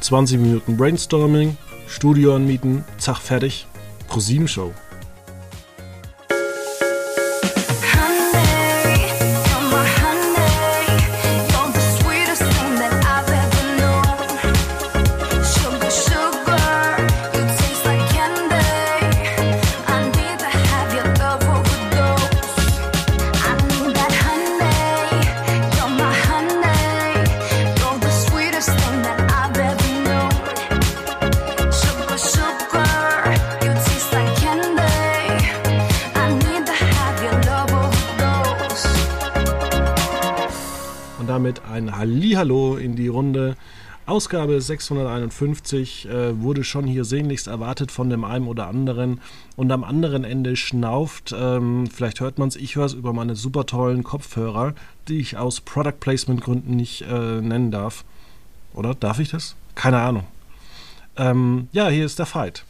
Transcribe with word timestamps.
20 0.00 0.38
Minuten 0.38 0.76
Brainstorming, 0.76 1.56
Studio 1.86 2.34
anmieten, 2.34 2.84
zack, 2.98 3.18
fertig. 3.18 3.66
Pro 4.08 4.20
7 4.20 4.48
Show. 4.48 4.72
Ausgabe 44.28 44.60
651 44.60 46.06
äh, 46.06 46.38
wurde 46.38 46.62
schon 46.62 46.86
hier 46.86 47.06
sehnlichst 47.06 47.46
erwartet 47.46 47.90
von 47.90 48.10
dem 48.10 48.24
einen 48.24 48.46
oder 48.46 48.66
anderen 48.66 49.22
und 49.56 49.72
am 49.72 49.82
anderen 49.82 50.22
Ende 50.24 50.54
schnauft, 50.54 51.34
ähm, 51.34 51.86
vielleicht 51.86 52.20
hört 52.20 52.38
man 52.38 52.48
es, 52.48 52.56
ich 52.56 52.76
höre 52.76 52.84
es 52.84 52.92
über 52.92 53.14
meine 53.14 53.36
super 53.36 53.64
tollen 53.64 54.04
Kopfhörer, 54.04 54.74
die 55.08 55.18
ich 55.18 55.38
aus 55.38 55.62
Product 55.62 55.94
Placement 55.98 56.42
Gründen 56.42 56.76
nicht 56.76 57.06
äh, 57.10 57.40
nennen 57.40 57.70
darf. 57.70 58.04
Oder 58.74 58.94
darf 58.94 59.18
ich 59.18 59.30
das? 59.30 59.56
Keine 59.74 59.98
Ahnung. 59.98 60.24
Ähm, 61.16 61.68
ja, 61.72 61.88
hier 61.88 62.04
ist 62.04 62.18
der 62.18 62.26
Fight. 62.26 62.64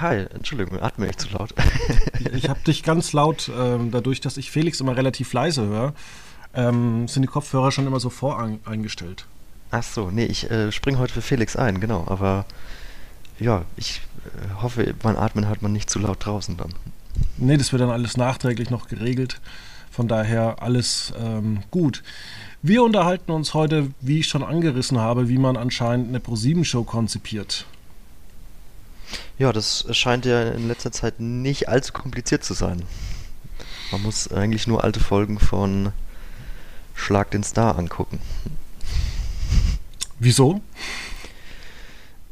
Hi, 0.00 0.26
Entschuldigung, 0.32 0.80
atme 0.80 1.10
ich 1.10 1.16
zu 1.16 1.30
laut. 1.30 1.52
ich 2.32 2.48
habe 2.48 2.60
dich 2.60 2.84
ganz 2.84 3.12
laut, 3.12 3.48
äh, 3.48 3.78
dadurch, 3.90 4.20
dass 4.20 4.36
ich 4.36 4.52
Felix 4.52 4.80
immer 4.80 4.96
relativ 4.96 5.32
leise 5.32 5.66
höre 5.66 5.94
ähm, 6.54 7.08
sind 7.08 7.22
die 7.22 7.28
Kopfhörer 7.28 7.72
schon 7.72 7.88
immer 7.88 7.98
so 7.98 8.08
voreingestellt. 8.08 9.26
Ach 9.74 9.82
so, 9.82 10.10
nee, 10.10 10.26
ich 10.26 10.50
äh, 10.50 10.70
springe 10.70 10.98
heute 10.98 11.14
für 11.14 11.22
Felix 11.22 11.56
ein, 11.56 11.80
genau, 11.80 12.04
aber 12.06 12.44
ja, 13.40 13.64
ich 13.76 14.02
äh, 14.26 14.62
hoffe, 14.62 14.94
mein 15.02 15.16
Atmen 15.16 15.48
hört 15.48 15.62
man 15.62 15.72
nicht 15.72 15.88
zu 15.88 15.98
laut 15.98 16.26
draußen 16.26 16.58
dann. 16.58 16.74
Nee, 17.38 17.56
das 17.56 17.72
wird 17.72 17.80
dann 17.80 17.88
alles 17.90 18.18
nachträglich 18.18 18.68
noch 18.68 18.86
geregelt. 18.86 19.40
Von 19.90 20.08
daher 20.08 20.62
alles 20.62 21.14
ähm, 21.18 21.62
gut. 21.70 22.02
Wir 22.60 22.82
unterhalten 22.82 23.32
uns 23.32 23.54
heute, 23.54 23.88
wie 24.02 24.20
ich 24.20 24.28
schon 24.28 24.42
angerissen 24.42 24.98
habe, 24.98 25.30
wie 25.30 25.38
man 25.38 25.56
anscheinend 25.56 26.10
eine 26.10 26.20
Pro-7-Show 26.20 26.84
konzipiert. 26.84 27.64
Ja, 29.38 29.54
das 29.54 29.86
scheint 29.92 30.26
ja 30.26 30.50
in 30.50 30.68
letzter 30.68 30.92
Zeit 30.92 31.18
nicht 31.18 31.70
allzu 31.70 31.94
kompliziert 31.94 32.44
zu 32.44 32.52
sein. 32.52 32.82
Man 33.90 34.02
muss 34.02 34.30
eigentlich 34.30 34.66
nur 34.66 34.84
alte 34.84 35.00
Folgen 35.00 35.38
von 35.38 35.92
Schlag 36.94 37.30
den 37.30 37.42
Star 37.42 37.78
angucken. 37.78 38.18
Wieso? 40.22 40.60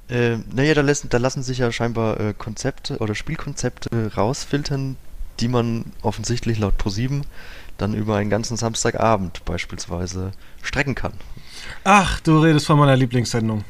Äh, 0.08 0.38
naja, 0.54 0.74
da 0.74 0.82
lassen, 0.82 1.08
da 1.08 1.18
lassen 1.18 1.42
sich 1.42 1.58
ja 1.58 1.72
scheinbar 1.72 2.20
äh, 2.20 2.34
Konzepte 2.38 2.98
oder 2.98 3.16
Spielkonzepte 3.16 4.14
rausfiltern, 4.14 4.96
die 5.40 5.48
man 5.48 5.86
offensichtlich 6.02 6.60
laut 6.60 6.78
ProSieben 6.78 7.24
dann 7.78 7.94
über 7.94 8.16
einen 8.16 8.30
ganzen 8.30 8.56
Samstagabend 8.56 9.44
beispielsweise 9.44 10.30
strecken 10.62 10.94
kann. 10.94 11.14
Ach, 11.82 12.20
du 12.20 12.38
redest 12.38 12.66
von 12.66 12.78
meiner 12.78 12.96
Lieblingssendung. 12.96 13.64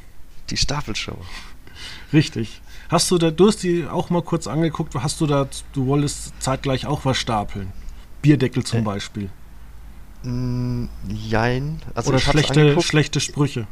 Die 0.50 0.58
Stafelshow. 0.58 1.16
Richtig. 2.12 2.60
Hast 2.90 3.10
du 3.10 3.16
da, 3.16 3.30
du 3.30 3.46
hast 3.48 3.62
die 3.62 3.86
auch 3.86 4.10
mal 4.10 4.22
kurz 4.22 4.46
angeguckt, 4.46 4.94
hast 4.96 5.20
du 5.22 5.26
da, 5.26 5.48
du 5.72 5.86
wolltest 5.86 6.34
zeitgleich 6.40 6.86
auch 6.86 7.06
was 7.06 7.16
stapeln? 7.16 7.72
Bierdeckel 8.20 8.64
zum 8.64 8.80
äh, 8.80 8.82
Beispiel. 8.82 9.30
Mm, 10.24 10.86
jein. 11.08 11.80
Also 11.94 12.10
Oder 12.10 12.18
schlechte, 12.18 12.82
schlechte 12.82 13.20
Sprüche. 13.20 13.66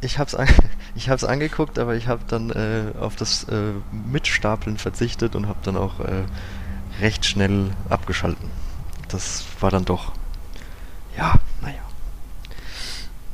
Ich 0.00 0.18
hab's, 0.18 0.34
an, 0.34 0.48
ich 0.94 1.08
hab's 1.10 1.24
angeguckt, 1.24 1.78
aber 1.78 1.94
ich 1.96 2.08
habe 2.08 2.22
dann 2.26 2.50
äh, 2.50 2.92
auf 2.98 3.16
das 3.16 3.44
äh, 3.44 3.72
Mitstapeln 4.10 4.78
verzichtet 4.78 5.34
und 5.34 5.46
habe 5.46 5.58
dann 5.62 5.76
auch 5.76 6.00
äh, 6.00 6.24
recht 7.00 7.24
schnell 7.24 7.70
abgeschalten. 7.88 8.50
Das 9.08 9.44
war 9.60 9.70
dann 9.70 9.84
doch, 9.84 10.12
ja, 11.16 11.34
naja, 11.62 11.82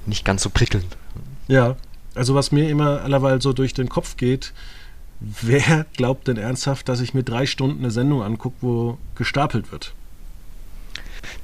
nicht 0.06 0.25
ganz 0.25 0.43
so 0.43 0.50
prickelnd. 0.50 0.97
Ja, 1.49 1.77
also 2.15 2.34
was 2.34 2.50
mir 2.50 2.69
immer 2.69 3.03
allerweil 3.03 3.43
so 3.43 3.53
durch 3.53 3.75
den 3.75 3.88
Kopf 3.88 4.16
geht, 4.16 4.53
wer 5.21 5.87
glaubt 5.97 6.28
denn 6.28 6.37
ernsthaft, 6.37 6.88
dass 6.88 7.00
ich 7.00 7.15
mir 7.15 7.22
drei 7.22 7.47
Stunden 7.47 7.81
eine 7.81 7.91
Sendung 7.91 8.22
angucke, 8.22 8.56
wo 8.60 8.98
gestapelt 9.15 9.71
wird? 9.72 9.94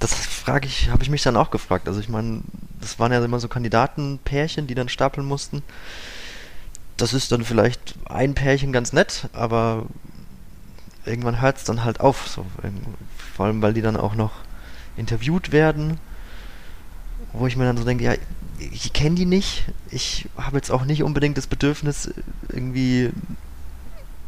Das 0.02 0.14
frage 0.14 0.66
ich, 0.66 0.90
habe 0.90 1.04
ich 1.04 1.10
mich 1.10 1.22
dann 1.22 1.36
auch 1.36 1.52
gefragt. 1.52 1.86
Also 1.86 2.00
ich 2.00 2.08
meine, 2.08 2.40
das 2.80 2.98
waren 2.98 3.12
ja 3.12 3.24
immer 3.24 3.38
so 3.38 3.46
Kandidatenpärchen, 3.46 4.66
die 4.66 4.74
dann 4.74 4.88
stapeln 4.88 5.24
mussten. 5.24 5.62
Das 6.96 7.14
ist 7.14 7.30
dann 7.30 7.44
vielleicht 7.44 7.94
ein 8.06 8.34
Pärchen 8.34 8.72
ganz 8.72 8.92
nett, 8.92 9.28
aber 9.32 9.86
irgendwann 11.06 11.40
hört 11.40 11.58
es 11.58 11.62
dann 11.62 11.84
halt 11.84 12.00
auf. 12.00 12.26
So, 12.26 12.44
vor 13.36 13.46
allem, 13.46 13.62
weil 13.62 13.74
die 13.74 13.80
dann 13.80 13.96
auch 13.96 14.16
noch 14.16 14.32
interviewt 14.96 15.52
werden, 15.52 16.00
wo 17.32 17.46
ich 17.46 17.56
mir 17.56 17.64
dann 17.64 17.76
so 17.76 17.84
denke, 17.84 18.02
ja, 18.02 18.14
ich 18.58 18.92
kenne 18.92 19.14
die 19.14 19.24
nicht. 19.24 19.66
Ich 19.92 20.28
habe 20.36 20.56
jetzt 20.56 20.72
auch 20.72 20.84
nicht 20.84 21.04
unbedingt 21.04 21.38
das 21.38 21.46
Bedürfnis, 21.46 22.12
irgendwie 22.48 23.12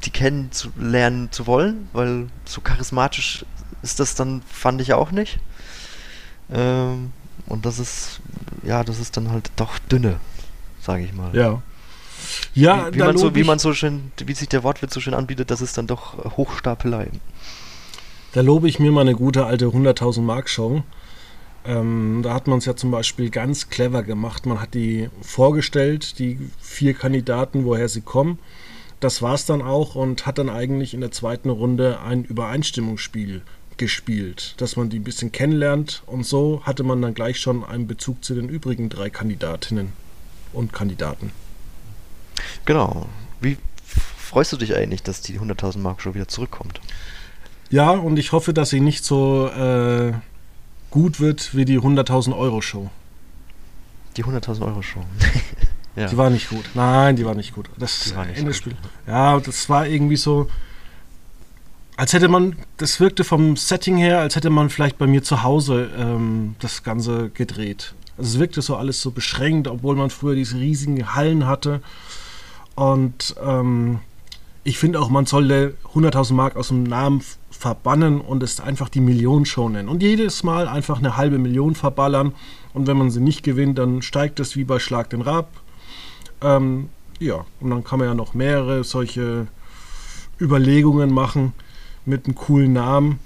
die 0.05 0.11
kennenzulernen 0.11 1.33
zu 1.33 1.49
wollen, 1.49 1.89
weil 1.93 2.29
so 2.45 2.61
charismatisch 2.61 3.45
ist 3.83 3.99
das 3.99 4.15
dann, 4.15 4.41
fand 4.43 4.81
ich 4.81 4.93
auch 4.93 5.11
nicht. 5.11 5.41
Ähm, 6.53 7.13
und 7.47 7.67
das 7.67 7.79
ist, 7.79 8.21
ja, 8.63 8.85
das 8.85 8.99
ist 8.99 9.17
dann 9.17 9.31
halt 9.31 9.51
doch 9.57 9.79
dünne, 9.79 10.19
sage 10.81 11.05
ich 11.05 11.13
mal. 11.13 11.35
Ja. 11.35 11.63
Ja, 12.55 12.89
wie, 12.91 12.97
wie 12.97 12.99
man 13.01 13.19
so, 13.19 13.35
wie 13.35 13.45
man 13.45 13.59
so 13.59 13.75
schön, 13.75 14.13
wie 14.25 14.33
sich 14.33 14.49
der 14.49 14.63
Wortwitz 14.63 14.95
so 14.95 15.01
schön 15.01 15.15
anbietet, 15.15 15.51
das 15.51 15.61
ist 15.61 15.77
dann 15.77 15.87
doch 15.87 16.37
Hochstapelei. 16.37 17.11
Da 18.33 18.41
lobe 18.41 18.69
ich 18.69 18.79
mir 18.79 18.91
mal 18.91 19.03
eine 19.03 19.15
gute 19.15 19.47
alte 19.47 19.67
100.000 19.67 20.23
Mark 20.23 20.49
Show. 20.49 20.83
Ähm, 21.67 22.21
da 22.23 22.35
hat 22.35 22.47
man 22.47 22.59
es 22.59 22.65
ja 22.65 22.77
zum 22.77 22.91
Beispiel 22.91 23.31
ganz 23.31 23.69
clever 23.71 24.03
gemacht. 24.03 24.47
Man 24.47 24.61
hat 24.61 24.75
die 24.75 25.09
vorgestellt, 25.23 26.19
die 26.19 26.39
vier 26.61 26.95
Kandidaten, 26.95 27.65
woher 27.65 27.89
sie 27.89 28.01
kommen. 28.01 28.39
Das 29.01 29.23
war 29.23 29.35
es 29.35 29.47
dann 29.47 29.63
auch 29.63 29.95
und 29.95 30.27
hat 30.27 30.39
dann 30.39 30.49
eigentlich 30.49 30.95
in 30.95 31.01
der 31.01 31.11
zweiten 31.11 31.51
Runde 31.51 32.01
ein 32.01 32.25
Übereinstimmungsspiel 32.25 33.43
gespielt, 33.79 34.55
dass 34.59 34.77
man 34.77 34.91
die 34.91 34.99
ein 34.99 35.05
bisschen 35.05 35.33
kennenlernt 35.33 36.03
und 36.07 36.25
so 36.25 36.63
hatte 36.65 36.83
man 36.83 37.03
dann 37.03 37.15
gleich 37.15 37.39
schon 37.39 37.65
einen 37.65 37.87
Bezug 37.87 38.25
zu 38.25 38.35
den 38.35 38.49
übrigen 38.49 38.89
drei 38.89 39.11
Kandidatinnen 39.11 39.93
und 40.53 40.73
Kandidaten. 40.73 41.33
Genau. 42.65 43.07
Wie 43.41 43.59
freust 43.85 44.53
du 44.53 44.57
dich 44.57 44.75
eigentlich, 44.75 45.03
dass 45.03 45.21
die 45.21 45.39
100.000 45.39 45.79
Mark 45.79 46.01
schon 46.01 46.15
wieder 46.15 46.29
zurückkommt? 46.29 46.81
Ja, 47.71 47.91
und 47.91 48.19
ich 48.19 48.33
hoffe, 48.33 48.53
dass 48.53 48.71
sie 48.71 48.81
nicht 48.81 49.05
so 49.05 49.49
äh, 49.49 50.13
gut 50.91 51.21
wird 51.21 51.55
wie 51.55 51.65
die 51.65 51.79
100.000 51.79 52.37
Euro 52.37 52.61
Show. 52.61 52.91
Die 54.17 54.25
100.000 54.25 54.65
Euro 54.65 54.83
Show. 54.83 55.05
ja. 55.97 56.07
Die 56.07 56.17
war 56.17 56.31
nicht 56.31 56.51
gut. 56.51 56.65
Nein, 56.75 57.17
die 57.17 57.25
war 57.25 57.35
nicht 57.35 57.55
gut. 57.55 57.69
Das 57.77 58.05
die 58.05 58.17
war 58.17 58.27
nicht 58.27 58.39
Ende 58.39 58.55
Spiel. 58.55 58.77
Ja, 59.07 59.41
das 59.41 59.69
war 59.69 59.87
irgendwie 59.87 60.17
so 60.17 60.49
als 61.97 62.13
hätte 62.13 62.29
man, 62.29 62.57
das 62.77 62.99
wirkte 62.99 63.25
vom 63.25 63.57
Setting 63.57 63.97
her, 63.97 64.21
als 64.21 64.35
hätte 64.37 64.51
man 64.51 64.69
vielleicht 64.71 64.99
bei 64.99 65.07
mir 65.07 65.23
zu 65.23 65.43
Hause 65.43 65.91
ähm, 65.97 66.57
das 66.59 66.83
Ganze 66.83 67.31
gedreht. 67.31 67.95
Also 68.19 68.35
es 68.35 68.41
wirkte 68.41 68.63
so 68.63 68.77
alles 68.77 69.01
so 69.01 69.11
beschränkt, 69.11 69.69
obwohl 69.69 69.97
man 69.97 70.11
früher 70.11 70.35
diese 70.35 70.59
riesigen 70.59 71.15
Hallen 71.15 71.47
hatte. 71.47 71.81
Und 72.75 73.37
ähm, 73.45 74.01
ich 74.65 74.79
finde 74.79 75.01
auch, 75.01 75.09
man 75.09 75.27
sollte 75.27 75.75
100.000 75.95 76.35
Mark 76.35 76.57
aus 76.57 76.69
dem 76.69 76.83
Namen 76.83 77.23
verbannen 77.51 78.21
und 78.21 78.43
es 78.43 78.61
einfach 78.61 78.89
die 78.89 79.01
Million-Show 79.01 79.69
nennen. 79.69 79.89
Und 79.89 80.03
jedes 80.03 80.43
Mal 80.43 80.67
einfach 80.67 80.99
eine 80.99 81.17
halbe 81.17 81.39
Million 81.39 81.77
verballern. 81.77 82.33
Und 82.73 82.89
wenn 82.89 82.97
man 82.97 83.11
sie 83.11 83.21
nicht 83.21 83.45
gewinnt, 83.45 83.79
dann 83.79 84.03
steigt 84.03 84.41
es 84.41 84.57
wie 84.57 84.65
bei 84.65 84.81
Schlag 84.81 85.11
den 85.11 85.23
Rab. 85.23 85.51
Ähm, 86.41 86.89
ja, 87.21 87.45
und 87.61 87.71
dann 87.71 87.85
kann 87.85 88.01
man 88.01 88.09
ja 88.09 88.15
noch 88.15 88.35
mehrere 88.35 88.83
solche 88.83 89.47
Überlegungen 90.41 91.13
machen 91.13 91.53
mit 92.05 92.27
einem 92.27 92.35
coolen 92.35 92.73
Namen. 92.73 93.19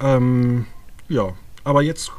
Ähm, 0.00 0.66
ja, 1.08 1.32
aber 1.64 1.82
jetzt 1.82 2.12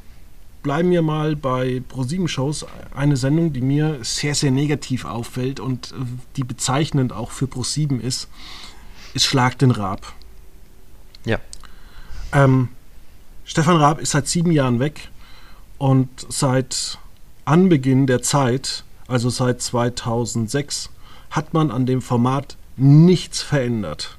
bleiben 0.63 0.89
wir 0.89 1.01
mal 1.01 1.35
bei 1.35 1.83
ProSieben-Shows. 1.87 2.65
Eine 2.95 3.17
Sendung, 3.17 3.53
die 3.53 3.61
mir 3.61 3.99
sehr, 4.01 4.33
sehr 4.33 4.51
negativ 4.51 5.05
auffällt 5.05 5.59
und 5.59 5.91
äh, 5.91 6.05
die 6.37 6.43
bezeichnend 6.43 7.13
auch 7.13 7.31
für 7.31 7.47
ProSieben 7.47 8.01
ist, 8.01 8.27
ist 9.13 9.25
Schlag 9.25 9.59
den 9.59 9.71
Raab. 9.71 10.13
Ja. 11.25 11.39
Ähm, 12.33 12.69
Stefan 13.43 13.77
Raab 13.77 13.99
ist 13.99 14.11
seit 14.11 14.27
sieben 14.27 14.51
Jahren 14.51 14.79
weg 14.79 15.09
und 15.77 16.09
seit 16.29 16.97
Anbeginn 17.45 18.07
der 18.07 18.23
Zeit, 18.23 18.83
also 19.07 19.29
seit 19.29 19.61
2006, 19.61 20.89
hat 21.29 21.53
man 21.53 21.69
an 21.69 21.85
dem 21.85 22.01
Format 22.01 22.57
nichts 22.75 23.41
verändert. 23.43 24.17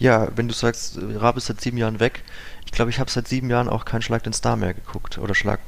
Ja, 0.00 0.28
wenn 0.34 0.48
du 0.48 0.54
sagst, 0.54 0.98
Raab 0.98 1.36
ist 1.36 1.46
seit 1.46 1.60
sieben 1.60 1.76
Jahren 1.76 2.00
weg, 2.00 2.24
ich 2.64 2.72
glaube, 2.72 2.90
ich 2.90 2.98
habe 2.98 3.10
seit 3.10 3.28
sieben 3.28 3.50
Jahren 3.50 3.68
auch 3.68 3.84
keinen 3.84 4.02
Schlag 4.02 4.22
den 4.22 4.32
Star 4.32 4.56
mehr 4.56 4.74
geguckt. 4.74 5.18
Oder 5.18 5.34
Schlag 5.34 5.60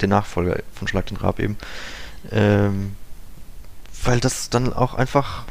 den 0.00 0.10
Nachfolger 0.10 0.62
von 0.72 0.88
Schlag 0.88 1.06
den 1.06 1.16
Raab 1.18 1.38
eben. 1.38 1.56
Ähm, 2.30 2.96
weil 4.02 4.20
das 4.20 4.48
dann 4.48 4.72
auch 4.72 4.94
einfach 4.94 5.44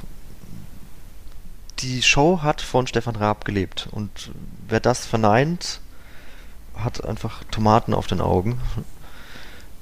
die 1.79 2.01
Show 2.01 2.41
hat 2.41 2.61
von 2.61 2.87
Stefan 2.87 3.15
Raab 3.15 3.45
gelebt. 3.45 3.87
Und 3.91 4.31
wer 4.67 4.79
das 4.79 5.05
verneint, 5.05 5.79
hat 6.75 7.05
einfach 7.05 7.43
Tomaten 7.51 7.93
auf 7.93 8.07
den 8.07 8.21
Augen. 8.21 8.59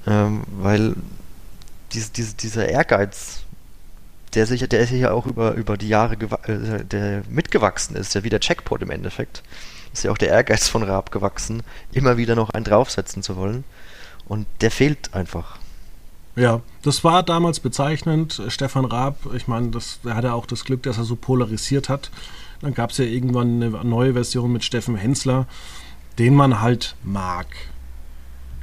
Ähm, 0.07 0.43
weil 0.57 0.95
diese, 1.93 2.11
diese, 2.11 2.35
dieser 2.35 2.67
Ehrgeiz, 2.67 3.44
der 4.35 4.45
sich, 4.45 4.67
der 4.67 4.79
ist 4.79 4.91
ja 4.91 5.11
auch 5.11 5.25
über, 5.25 5.53
über 5.53 5.77
die 5.77 5.87
Jahre 5.87 6.15
äh, 6.15 6.83
der 6.83 7.23
mitgewachsen 7.29 7.95
ist, 7.95 8.13
ja 8.15 8.23
wie 8.23 8.29
der 8.29 8.39
Checkpot 8.39 8.81
im 8.81 8.91
Endeffekt, 8.91 9.43
ist 9.93 10.03
ja 10.03 10.11
auch 10.11 10.17
der 10.17 10.29
Ehrgeiz 10.29 10.67
von 10.67 10.83
Raab 10.83 11.11
gewachsen, 11.11 11.63
immer 11.91 12.17
wieder 12.17 12.35
noch 12.35 12.49
einen 12.49 12.65
draufsetzen 12.65 13.23
zu 13.23 13.35
wollen. 13.37 13.63
Und 14.27 14.47
der 14.61 14.71
fehlt 14.71 15.13
einfach. 15.13 15.57
Ja, 16.35 16.61
das 16.81 17.03
war 17.03 17.23
damals 17.23 17.59
bezeichnend. 17.59 18.41
Stefan 18.49 18.85
Raab, 18.85 19.17
ich 19.33 19.47
meine, 19.47 19.69
das, 19.69 19.99
der 20.03 20.15
hatte 20.15 20.33
auch 20.33 20.45
das 20.45 20.65
Glück, 20.65 20.83
dass 20.83 20.97
er 20.97 21.05
so 21.05 21.15
polarisiert 21.15 21.88
hat. 21.88 22.11
Dann 22.61 22.73
gab 22.73 22.91
es 22.91 22.97
ja 22.97 23.05
irgendwann 23.05 23.61
eine 23.61 23.69
neue 23.83 24.13
Version 24.13 24.51
mit 24.51 24.63
Steffen 24.63 24.95
Hensler, 24.95 25.47
den 26.19 26.35
man 26.35 26.61
halt 26.61 26.95
mag. 27.03 27.47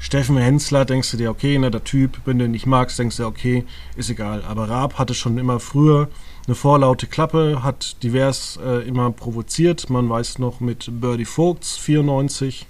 Steffen 0.03 0.37
Hensler 0.37 0.85
denkst 0.85 1.13
du 1.13 1.17
dir, 1.17 1.31
okay, 1.31 1.57
na, 1.57 1.71
der 1.71 1.85
Typ, 1.85 2.23
wenn 2.25 2.37
du 2.37 2.47
ihn 2.47 2.51
nicht 2.51 2.67
magst, 2.67 2.99
denkst 2.99 3.19
du 3.19 3.23
dir, 3.23 3.29
okay, 3.29 3.65
ist 3.95 4.11
egal. 4.11 4.43
Aber 4.43 4.69
Raab 4.69 4.99
hatte 4.99 5.15
schon 5.15 5.39
immer 5.39 5.61
früher 5.61 6.09
eine 6.45 6.57
vorlaute 6.57 7.07
Klappe, 7.07 7.63
hat 7.63 8.03
divers 8.03 8.59
äh, 8.65 8.87
immer 8.87 9.13
provoziert. 9.13 9.91
Man 9.91 10.11
weiß 10.11 10.41
noch 10.41 10.59
mit 10.59 10.89
Birdie 11.01 11.25
Vogts 11.25 11.77
94. 11.77 12.67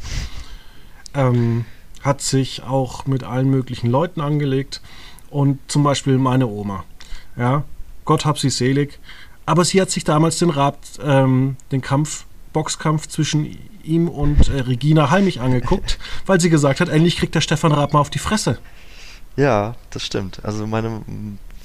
Ähm, 1.14 1.64
hat 2.02 2.20
sich 2.20 2.64
auch 2.64 3.06
mit 3.06 3.24
allen 3.24 3.48
möglichen 3.48 3.90
Leuten 3.90 4.20
angelegt 4.20 4.82
und 5.30 5.58
zum 5.68 5.84
Beispiel 5.84 6.18
meine 6.18 6.48
Oma. 6.48 6.84
Ja, 7.38 7.64
Gott 8.04 8.26
hab 8.26 8.38
sie 8.38 8.50
selig. 8.50 9.00
Aber 9.46 9.64
sie 9.64 9.80
hat 9.80 9.90
sich 9.90 10.04
damals 10.04 10.38
den 10.38 10.50
Rat, 10.50 10.76
ähm, 11.02 11.56
den 11.72 11.80
Kampf, 11.80 12.26
Boxkampf 12.52 13.06
zwischen 13.06 13.58
ihm 13.82 14.08
und 14.08 14.48
äh, 14.48 14.60
Regina 14.60 15.10
Halmich 15.10 15.40
angeguckt, 15.40 15.98
weil 16.26 16.40
sie 16.40 16.50
gesagt 16.50 16.80
hat, 16.80 16.88
endlich 16.88 17.16
kriegt 17.16 17.34
der 17.34 17.40
Stefan 17.40 17.72
Raab 17.72 17.92
mal 17.92 18.00
auf 18.00 18.10
die 18.10 18.18
Fresse. 18.18 18.58
Ja, 19.36 19.74
das 19.90 20.04
stimmt. 20.04 20.44
Also 20.44 20.66
meine, 20.66 21.02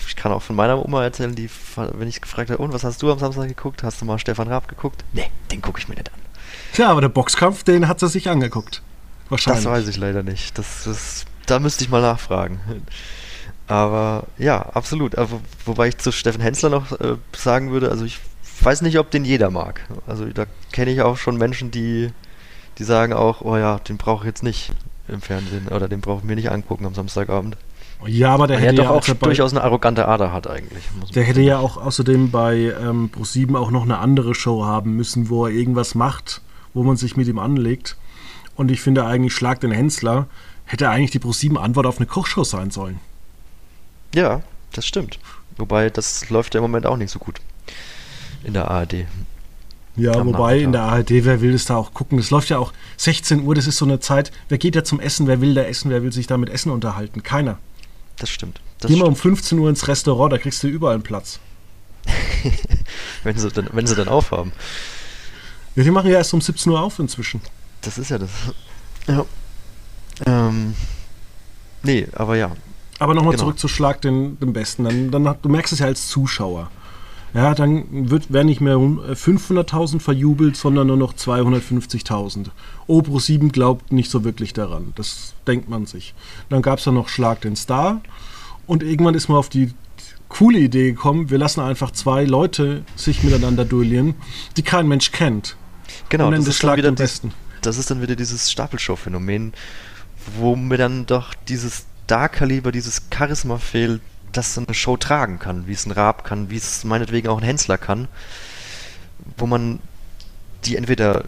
ich 0.08 0.16
kann 0.16 0.32
auch 0.32 0.42
von 0.42 0.56
meiner 0.56 0.84
Oma 0.84 1.04
erzählen, 1.04 1.36
die, 1.36 1.50
wenn 1.76 2.08
ich 2.08 2.22
gefragt 2.22 2.50
habe, 2.50 2.62
und 2.62 2.74
was 2.74 2.84
hast 2.84 3.02
du 3.02 3.12
am 3.12 3.20
Samstag 3.20 3.48
geguckt? 3.48 3.84
Hast 3.84 4.02
du 4.02 4.06
mal 4.06 4.18
Stefan 4.20 4.48
Raab 4.48 4.68
geguckt? 4.68 5.04
Nee, 5.14 5.30
den 5.52 5.62
gucke 5.62 5.80
ich 5.80 5.88
mir 5.88 5.96
nicht 5.96 6.12
an. 6.12 6.20
Tja, 6.74 6.90
aber 6.90 7.02
der 7.02 7.10
Boxkampf, 7.10 7.64
den 7.64 7.88
hat 7.88 8.00
sie 8.00 8.08
sich 8.08 8.30
angeguckt. 8.30 8.82
Wahrscheinlich. 9.30 9.64
Das 9.64 9.72
weiß 9.72 9.88
ich 9.88 9.98
leider 9.98 10.24
nicht. 10.24 10.58
Das, 10.58 10.84
das, 10.86 11.26
da 11.46 11.60
müsste 11.60 11.84
ich 11.84 11.90
mal 11.90 12.02
nachfragen. 12.02 12.60
Aber 13.68 14.28
ja, 14.38 14.62
absolut. 14.62 15.18
Aber, 15.18 15.42
wobei 15.66 15.90
ich 15.90 15.98
zu 15.98 16.12
Steffen 16.12 16.42
Hensler 16.42 16.70
noch 16.70 16.92
äh, 17.00 17.18
sagen 17.36 17.72
würde, 17.72 17.90
also 17.90 18.06
ich 18.06 18.20
weiß 18.64 18.82
nicht, 18.82 18.98
ob 19.00 19.12
den 19.12 19.26
jeder 19.26 19.50
mag. 19.50 19.82
Also 20.08 20.26
da 20.26 20.46
kenne 20.72 20.92
ich 20.92 21.02
auch 21.02 21.18
schon 21.18 21.38
Menschen, 21.38 21.72
die, 21.72 22.12
die 22.78 22.84
sagen 22.84 23.14
auch, 23.14 23.42
oh 23.42 23.58
ja, 23.58 23.80
den 23.80 23.98
brauche 23.98 24.24
ich 24.24 24.28
jetzt 24.28 24.44
nicht 24.44 24.72
im 25.08 25.22
Fernsehen 25.22 25.68
oder 25.68 25.88
den 25.88 26.02
brauche 26.02 26.20
ich 26.20 26.24
mir 26.24 26.36
nicht 26.36 26.52
angucken 26.52 26.86
am 26.86 26.94
Samstagabend. 26.94 27.58
Ja, 28.06 28.34
aber 28.34 28.46
der 28.46 28.60
hätte 28.60 28.84
ja 28.84 28.90
auch 28.92 29.04
durchaus 29.04 29.54
eine 29.54 29.64
arrogante 29.64 30.08
Ader 30.08 30.32
hat 30.32 30.48
eigentlich. 30.48 30.84
der 31.16 31.24
hätte 31.24 31.42
ja 31.42 31.58
auch 31.58 31.78
außerdem 31.78 32.30
bei 32.30 32.74
ähm, 32.80 33.10
Pro7 33.12 33.58
auch 33.58 33.72
noch 33.72 33.84
eine 33.84 33.98
andere 33.98 34.36
Show 34.36 34.66
haben 34.66 34.96
müssen, 34.96 35.30
wo 35.30 35.48
er 35.48 35.52
irgendwas 35.52 35.96
macht, 35.96 36.42
wo 36.74 36.84
man 36.84 36.96
sich 36.96 37.18
mit 37.18 37.28
ihm 37.28 37.40
anlegt. 37.40 37.98
Und 38.56 38.70
ich 38.70 38.82
finde 38.82 39.06
eigentlich, 39.06 39.34
Schlag 39.34 39.62
den 39.62 39.72
Hensler 39.72 40.28
hätte 40.66 40.90
eigentlich 40.90 41.12
die 41.12 41.20
Pro7-Antwort 41.20 41.88
auf 41.88 41.98
eine 41.98 42.06
Kochshow 42.06 42.44
sein 42.44 42.70
sollen. 42.70 43.00
Ja, 44.14 44.42
das 44.74 44.86
stimmt. 44.86 45.20
Wobei, 45.58 45.90
das 45.90 46.30
läuft 46.30 46.54
ja 46.54 46.60
im 46.60 46.64
Moment 46.64 46.86
auch 46.86 46.98
nicht 46.98 47.12
so 47.12 47.20
gut. 47.20 47.42
In 48.44 48.54
der 48.54 48.70
ARD. 48.70 49.06
Ja, 49.96 50.14
Am 50.14 50.28
wobei 50.28 50.38
Nachmittag. 50.38 50.64
in 50.64 50.72
der 50.72 50.82
ARD, 50.84 51.10
wer 51.26 51.42
will 51.42 51.54
das 51.54 51.66
da 51.66 51.76
auch 51.76 51.94
gucken? 51.94 52.18
Das 52.18 52.30
läuft 52.30 52.50
ja 52.50 52.60
auch 52.60 52.72
16 52.98 53.44
Uhr, 53.44 53.56
das 53.56 53.66
ist 53.66 53.78
so 53.78 53.86
eine 53.86 54.00
Zeit. 54.00 54.32
Wer 54.48 54.60
geht 54.60 54.76
da 54.76 54.84
zum 54.84 55.00
Essen? 55.00 55.26
Wer 55.26 55.42
will 55.42 55.56
da 55.56 55.64
essen? 55.64 55.90
Wer 55.90 56.04
will 56.04 56.14
sich 56.14 56.28
da 56.28 56.38
mit 56.38 56.50
Essen 56.50 56.72
unterhalten? 56.72 57.24
Keiner. 57.24 57.58
Das 58.18 58.30
stimmt. 58.30 58.62
Das 58.80 58.92
Geh 58.92 58.98
mal 58.98 59.08
um 59.08 59.16
15 59.16 59.58
Uhr 59.58 59.70
ins 59.70 59.88
Restaurant, 59.88 60.32
da 60.32 60.38
kriegst 60.38 60.62
du 60.62 60.68
überall 60.68 60.94
einen 60.94 61.04
Platz. 61.04 61.40
wenn, 63.24 63.38
sie 63.38 63.50
dann, 63.50 63.70
wenn 63.72 63.88
sie 63.88 63.96
dann 63.96 64.08
aufhaben. 64.08 64.52
Ja, 65.76 65.84
die 65.84 65.92
machen 65.92 66.12
ja 66.12 66.18
erst 66.18 66.34
um 66.34 66.42
17 66.42 66.72
Uhr 66.72 66.80
auf 66.80 67.00
inzwischen. 67.00 67.42
Das 67.82 67.98
ist 67.98 68.10
ja 68.10 68.20
das. 68.20 68.30
Ja. 69.08 69.26
Ähm, 70.26 70.76
nee, 71.84 72.08
aber 72.14 72.36
ja. 72.38 72.52
Aber 73.00 73.14
nochmal 73.14 73.32
genau. 73.32 73.46
zurück 73.46 73.60
zu 73.60 73.68
Schlag 73.68 74.02
den, 74.02 74.40
den 74.40 74.54
Besten. 74.54 74.84
Dann, 74.84 75.12
dann, 75.12 75.36
du 75.42 75.50
merkst 75.50 75.74
es 75.74 75.80
ja 75.80 75.86
als 75.88 76.08
Zuschauer. 76.08 76.70
Ja, 77.34 77.54
dann 77.54 78.10
wird, 78.10 78.32
werden 78.32 78.48
nicht 78.48 78.62
mehr 78.62 78.78
500.000 78.78 80.00
verjubelt, 80.00 80.56
sondern 80.56 80.88
nur 80.88 80.98
noch 80.98 81.14
250.000. 81.14 82.48
Opro 82.88 83.20
7 83.20 83.52
glaubt 83.52 83.92
nicht 83.92 84.10
so 84.10 84.24
wirklich 84.24 84.54
daran. 84.54 84.94
Das 84.96 85.34
denkt 85.46 85.70
man 85.70 85.86
sich. 85.86 86.14
Dann 86.50 86.62
gab 86.62 86.80
es 86.80 86.86
ja 86.86 86.92
noch 86.92 87.10
Schlag 87.10 87.42
den 87.42 87.56
Star. 87.56 88.02
Und 88.66 88.82
irgendwann 88.82 89.14
ist 89.14 89.28
man 89.28 89.38
auf 89.38 89.50
die 89.50 89.74
coole 90.30 90.60
Idee 90.60 90.92
gekommen, 90.92 91.30
wir 91.30 91.38
lassen 91.38 91.62
einfach 91.62 91.92
zwei 91.92 92.26
Leute 92.26 92.84
sich 92.98 93.24
miteinander 93.24 93.64
duellieren, 93.64 94.16
die 94.58 94.64
kein 94.64 94.88
Mensch 94.88 95.12
kennt. 95.12 95.56
Genau, 96.10 96.30
das, 96.32 96.48
ist 96.48 96.58
Schlag 96.58 96.78
wieder 96.78 96.92
den 96.92 96.96
Besten 96.96 97.32
das 97.62 97.78
ist 97.78 97.92
dann 97.92 98.02
wieder 98.02 98.16
dieses 98.16 98.52
Stapelshow-Phänomen, 98.52 99.54
wo 100.38 100.56
mir 100.56 100.78
dann 100.78 101.06
doch 101.06 101.34
dieses 101.48 101.86
Dark-Kaliber, 102.08 102.72
dieses 102.72 103.04
Charisma 103.14 103.58
fehlt, 103.58 104.02
das 104.32 104.58
eine 104.58 104.74
Show 104.74 104.98
tragen 104.98 105.40
kann, 105.40 105.68
wie 105.68 105.74
es 105.74 105.86
ein 105.86 105.92
Raab 105.92 106.24
kann, 106.24 106.50
wie 106.50 106.58
es 106.58 106.84
meinetwegen 106.84 107.28
auch 107.28 107.38
ein 107.38 107.44
Hensler 107.44 107.78
kann, 107.78 108.08
wo 109.38 109.46
man 109.46 109.80
die 110.66 110.76
entweder 110.76 111.26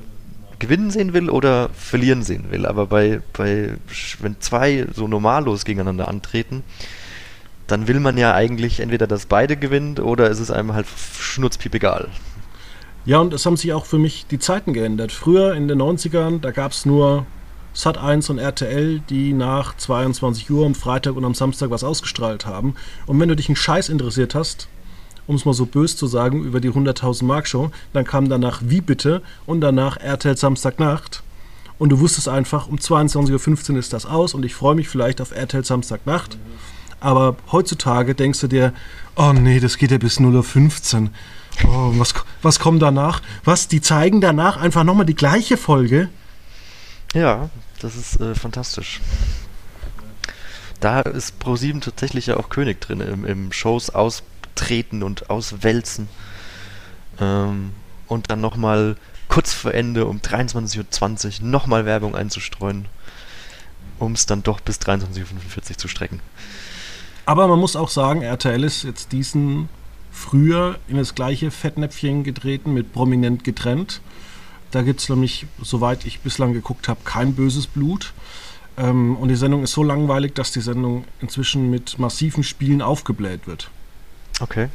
gewinnen 0.60 0.92
sehen 0.92 1.14
will 1.14 1.30
oder 1.30 1.70
verlieren 1.70 2.24
sehen 2.24 2.52
will. 2.52 2.66
Aber 2.66 2.88
bei, 2.88 3.22
bei 3.34 3.76
wenn 4.20 4.40
zwei 4.42 4.88
so 4.94 5.08
normallos 5.08 5.66
gegeneinander 5.66 6.08
antreten, 6.08 6.64
dann 7.68 7.88
will 7.88 8.00
man 8.00 8.18
ja 8.18 8.34
eigentlich 8.34 8.80
entweder, 8.80 9.08
dass 9.08 9.26
beide 9.26 9.56
gewinnt 9.56 10.00
oder 10.00 10.30
ist 10.30 10.40
es 10.40 10.52
einem 10.52 10.74
halt 10.74 10.88
schnurzpiep 11.20 11.76
egal. 11.76 12.10
Ja, 13.06 13.20
und 13.20 13.34
es 13.34 13.46
haben 13.46 13.58
sich 13.58 13.74
auch 13.74 13.86
für 13.86 13.98
mich 13.98 14.26
die 14.30 14.40
Zeiten 14.40 14.74
geändert. 14.74 15.12
Früher 15.12 15.56
in 15.56 15.68
den 15.68 15.82
90ern, 15.82 16.42
da 16.42 16.52
gab 16.52 16.74
es 16.74 16.86
nur 16.86 17.26
Sat1 17.80 18.30
und 18.30 18.40
RTL, 18.40 19.00
die 19.10 19.32
nach 19.32 19.74
22 19.78 20.52
Uhr 20.52 20.66
am 20.66 20.76
Freitag 20.76 21.16
und 21.16 21.24
am 21.24 21.34
Samstag 21.34 21.70
was 21.70 21.86
ausgestrahlt 21.86 22.46
haben. 22.46 22.76
Und 23.06 23.18
wenn 23.22 23.30
du 23.30 23.38
dich 23.38 23.48
einen 23.48 23.56
Scheiß 23.56 23.88
interessiert 23.88 24.36
hast, 24.36 24.68
um 25.28 25.36
es 25.36 25.46
mal 25.46 25.54
so 25.54 25.66
böse 25.66 25.96
zu 25.96 26.06
sagen, 26.06 26.44
über 26.44 26.60
die 26.60 26.72
100.000 26.72 27.24
Mark 27.24 27.48
Show, 27.48 27.72
dann 27.94 28.04
kam 28.04 28.28
danach 28.28 28.62
Wie 28.66 28.82
bitte 28.82 29.22
und 29.46 29.62
danach 29.62 29.96
RTL 29.96 30.36
Samstagnacht. 30.36 31.24
Und 31.78 31.90
du 31.90 32.02
wusstest 32.02 32.28
einfach, 32.28 32.68
um 32.68 32.76
22.15 32.76 33.72
Uhr 33.72 33.80
ist 33.80 33.94
das 33.94 34.06
aus 34.06 34.34
und 34.34 34.44
ich 34.44 34.56
freue 34.56 34.76
mich 34.76 34.90
vielleicht 34.90 35.22
auf 35.22 35.32
RTL 35.32 35.64
Samstagnacht. 35.64 36.38
Aber 37.00 37.38
heutzutage 37.50 38.14
denkst 38.14 38.42
du 38.42 38.48
dir, 38.48 38.74
oh 39.16 39.32
nee, 39.32 39.62
das 39.62 39.78
geht 39.78 39.92
ja 39.92 39.98
bis 39.98 40.20
0.15 40.20 41.04
Uhr. 41.04 41.10
Oh, 41.64 41.94
was, 41.98 42.14
was 42.42 42.60
kommt 42.60 42.82
danach? 42.82 43.22
Was? 43.46 43.70
Die 43.70 43.80
zeigen 43.80 44.20
danach 44.20 44.58
einfach 44.58 44.84
nochmal 44.84 45.06
die 45.06 45.16
gleiche 45.16 45.56
Folge? 45.56 46.10
Ja, 47.14 47.50
das 47.82 47.96
ist 47.96 48.20
äh, 48.20 48.36
fantastisch. 48.36 49.02
Da 50.80 51.02
ist 51.02 51.40
ProSieben 51.40 51.82
tatsächlich 51.82 52.28
ja 52.28 52.38
auch 52.38 52.50
König 52.50 52.80
drin, 52.80 53.02
im, 53.02 53.26
im 53.26 53.52
Shows 53.52 53.90
austreten 53.90 55.04
und 55.04 55.30
auswälzen. 55.30 56.08
Ähm, 57.20 57.72
und 58.08 58.32
dann 58.32 58.42
nochmal 58.42 58.96
kurz 59.28 59.54
vor 59.54 59.74
Ende 59.74 60.06
um 60.06 60.20
23.20 60.20 61.42
Uhr 61.42 61.48
nochmal 61.48 61.86
Werbung 61.86 62.16
einzustreuen, 62.16 62.86
um 64.00 64.14
es 64.14 64.26
dann 64.26 64.44
doch 64.44 64.60
bis 64.60 64.80
23.45 64.80 65.72
Uhr 65.72 65.78
zu 65.78 65.88
strecken. 65.88 66.22
Aber 67.26 67.48
man 67.48 67.60
muss 67.60 67.76
auch 67.76 67.90
sagen, 67.90 68.24
RTL 68.24 68.64
ist 68.64 68.84
jetzt 68.84 69.12
diesen 69.12 69.70
früher 70.12 70.80
in 70.88 70.98
das 70.98 71.14
gleiche 71.14 71.52
Fettnäpfchen 71.52 72.24
getreten, 72.24 72.74
mit 72.74 72.92
prominent 72.92 73.44
getrennt. 73.44 74.02
Da 74.72 74.82
gibt 74.84 75.00
es 75.00 75.10
nämlich, 75.10 75.48
soweit 75.62 76.06
ich 76.06 76.20
bislang 76.20 76.54
geguckt 76.54 76.88
habe, 76.88 77.00
kein 77.04 77.34
böses 77.34 77.68
Blut. 77.68 78.14
Ähm, 78.78 79.16
und 79.18 79.30
die 79.30 79.36
Sendung 79.36 79.64
ist 79.64 79.74
so 79.74 79.84
langweilig, 79.84 80.36
dass 80.36 80.52
die 80.52 80.62
Sendung 80.62 81.06
inzwischen 81.22 81.70
mit 81.70 81.98
massiven 82.00 82.44
Spielen 82.44 82.82
aufgebläht 82.82 83.48
wird. 83.48 83.70
Okay. 84.40 84.70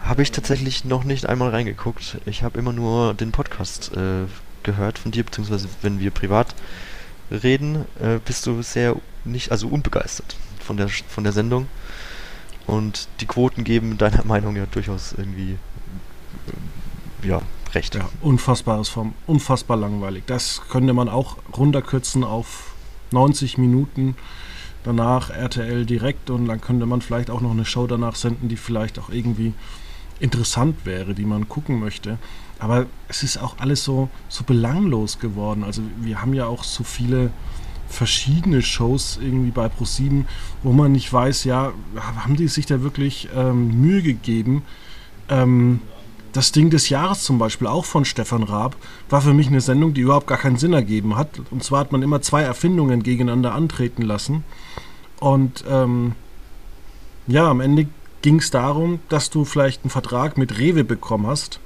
Habe 0.00 0.22
ich 0.22 0.32
tatsächlich 0.32 0.84
noch 0.84 1.04
nicht 1.04 1.26
einmal 1.26 1.50
reingeguckt. 1.50 2.18
Ich 2.26 2.42
habe 2.42 2.58
immer 2.58 2.72
nur 2.72 3.14
den 3.14 3.32
Podcast 3.32 3.92
äh, 3.96 4.26
gehört 4.62 4.98
von 4.98 5.12
dir, 5.12 5.24
beziehungsweise 5.24 5.68
wenn 5.82 5.98
wir 5.98 6.10
privat 6.10 6.54
reden, 7.30 7.84
äh, 8.00 8.18
bist 8.24 8.46
du 8.46 8.62
sehr 8.62 8.96
nicht, 9.24 9.50
also 9.50 9.68
unbegeistert 9.68 10.36
von 10.60 10.76
der, 10.76 10.88
von 10.88 11.24
der 11.24 11.32
Sendung. 11.32 11.68
Und 12.66 13.08
die 13.20 13.26
Quoten 13.26 13.64
geben 13.64 13.98
deiner 13.98 14.24
Meinung 14.26 14.56
ja 14.56 14.66
durchaus 14.66 15.12
irgendwie 15.16 15.56
ja, 17.22 17.42
recht. 17.74 17.94
Ja, 17.94 18.08
unfassbares 18.20 18.88
Form, 18.88 19.14
unfassbar 19.26 19.76
langweilig. 19.76 20.24
Das 20.26 20.62
könnte 20.70 20.92
man 20.92 21.08
auch 21.08 21.36
runterkürzen 21.56 22.24
auf 22.24 22.74
90 23.12 23.58
Minuten. 23.58 24.16
Danach 24.82 25.30
RTL 25.30 25.84
direkt 25.84 26.30
und 26.30 26.46
dann 26.46 26.60
könnte 26.60 26.86
man 26.86 27.02
vielleicht 27.02 27.30
auch 27.30 27.42
noch 27.42 27.50
eine 27.50 27.66
Show 27.66 27.86
danach 27.86 28.14
senden, 28.14 28.48
die 28.48 28.56
vielleicht 28.56 28.98
auch 28.98 29.10
irgendwie 29.10 29.52
interessant 30.20 30.84
wäre, 30.84 31.14
die 31.14 31.24
man 31.24 31.48
gucken 31.48 31.80
möchte. 31.80 32.18
Aber 32.58 32.86
es 33.08 33.22
ist 33.22 33.38
auch 33.38 33.58
alles 33.58 33.84
so, 33.84 34.08
so 34.28 34.44
belanglos 34.44 35.18
geworden. 35.18 35.64
Also 35.64 35.82
wir 36.00 36.20
haben 36.22 36.34
ja 36.34 36.46
auch 36.46 36.64
so 36.64 36.84
viele 36.84 37.30
verschiedene 37.88 38.62
Shows 38.62 39.18
irgendwie 39.20 39.50
bei 39.50 39.68
ProSieben, 39.68 40.26
wo 40.62 40.72
man 40.72 40.92
nicht 40.92 41.12
weiß, 41.12 41.44
ja, 41.44 41.72
haben 41.96 42.36
die 42.36 42.48
sich 42.48 42.66
da 42.66 42.82
wirklich 42.82 43.28
ähm, 43.34 43.80
Mühe 43.80 44.02
gegeben? 44.02 44.62
Ähm, 45.28 45.80
das 46.32 46.52
Ding 46.52 46.70
des 46.70 46.88
Jahres 46.88 47.24
zum 47.24 47.38
Beispiel, 47.38 47.66
auch 47.66 47.84
von 47.84 48.04
Stefan 48.04 48.42
Raab, 48.42 48.76
war 49.08 49.20
für 49.20 49.34
mich 49.34 49.48
eine 49.48 49.60
Sendung, 49.60 49.94
die 49.94 50.02
überhaupt 50.02 50.26
gar 50.26 50.38
keinen 50.38 50.56
Sinn 50.56 50.72
ergeben 50.72 51.16
hat. 51.16 51.40
Und 51.50 51.64
zwar 51.64 51.80
hat 51.80 51.92
man 51.92 52.02
immer 52.02 52.22
zwei 52.22 52.42
Erfindungen 52.42 53.02
gegeneinander 53.02 53.52
antreten 53.54 54.02
lassen. 54.02 54.44
Und 55.18 55.64
ähm, 55.68 56.12
ja, 57.26 57.48
am 57.48 57.60
Ende 57.60 57.88
ging 58.22 58.38
es 58.38 58.50
darum, 58.50 59.00
dass 59.08 59.30
du 59.30 59.44
vielleicht 59.44 59.84
einen 59.84 59.90
Vertrag 59.90 60.38
mit 60.38 60.58
Rewe 60.58 60.84
bekommen 60.84 61.26
hast. 61.26 61.60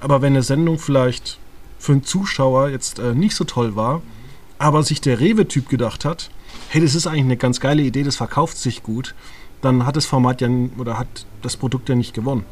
Aber 0.00 0.22
wenn 0.22 0.32
eine 0.32 0.42
Sendung 0.42 0.78
vielleicht 0.78 1.38
für 1.78 1.92
einen 1.92 2.04
Zuschauer 2.04 2.68
jetzt 2.68 2.98
äh, 2.98 3.14
nicht 3.14 3.34
so 3.34 3.44
toll 3.44 3.76
war, 3.76 4.02
aber 4.58 4.82
sich 4.82 5.00
der 5.00 5.20
Rewe-Typ 5.20 5.68
gedacht 5.68 6.04
hat, 6.04 6.30
hey, 6.68 6.80
das 6.80 6.94
ist 6.94 7.06
eigentlich 7.06 7.24
eine 7.24 7.36
ganz 7.36 7.60
geile 7.60 7.82
Idee, 7.82 8.02
das 8.02 8.16
verkauft 8.16 8.56
sich 8.56 8.82
gut, 8.82 9.14
dann 9.60 9.86
hat 9.86 9.96
das 9.96 10.06
Format 10.06 10.40
ja 10.40 10.48
oder 10.78 10.98
hat 10.98 11.26
das 11.42 11.56
Produkt 11.56 11.88
ja 11.88 11.94
nicht 11.94 12.14
gewonnen. 12.14 12.44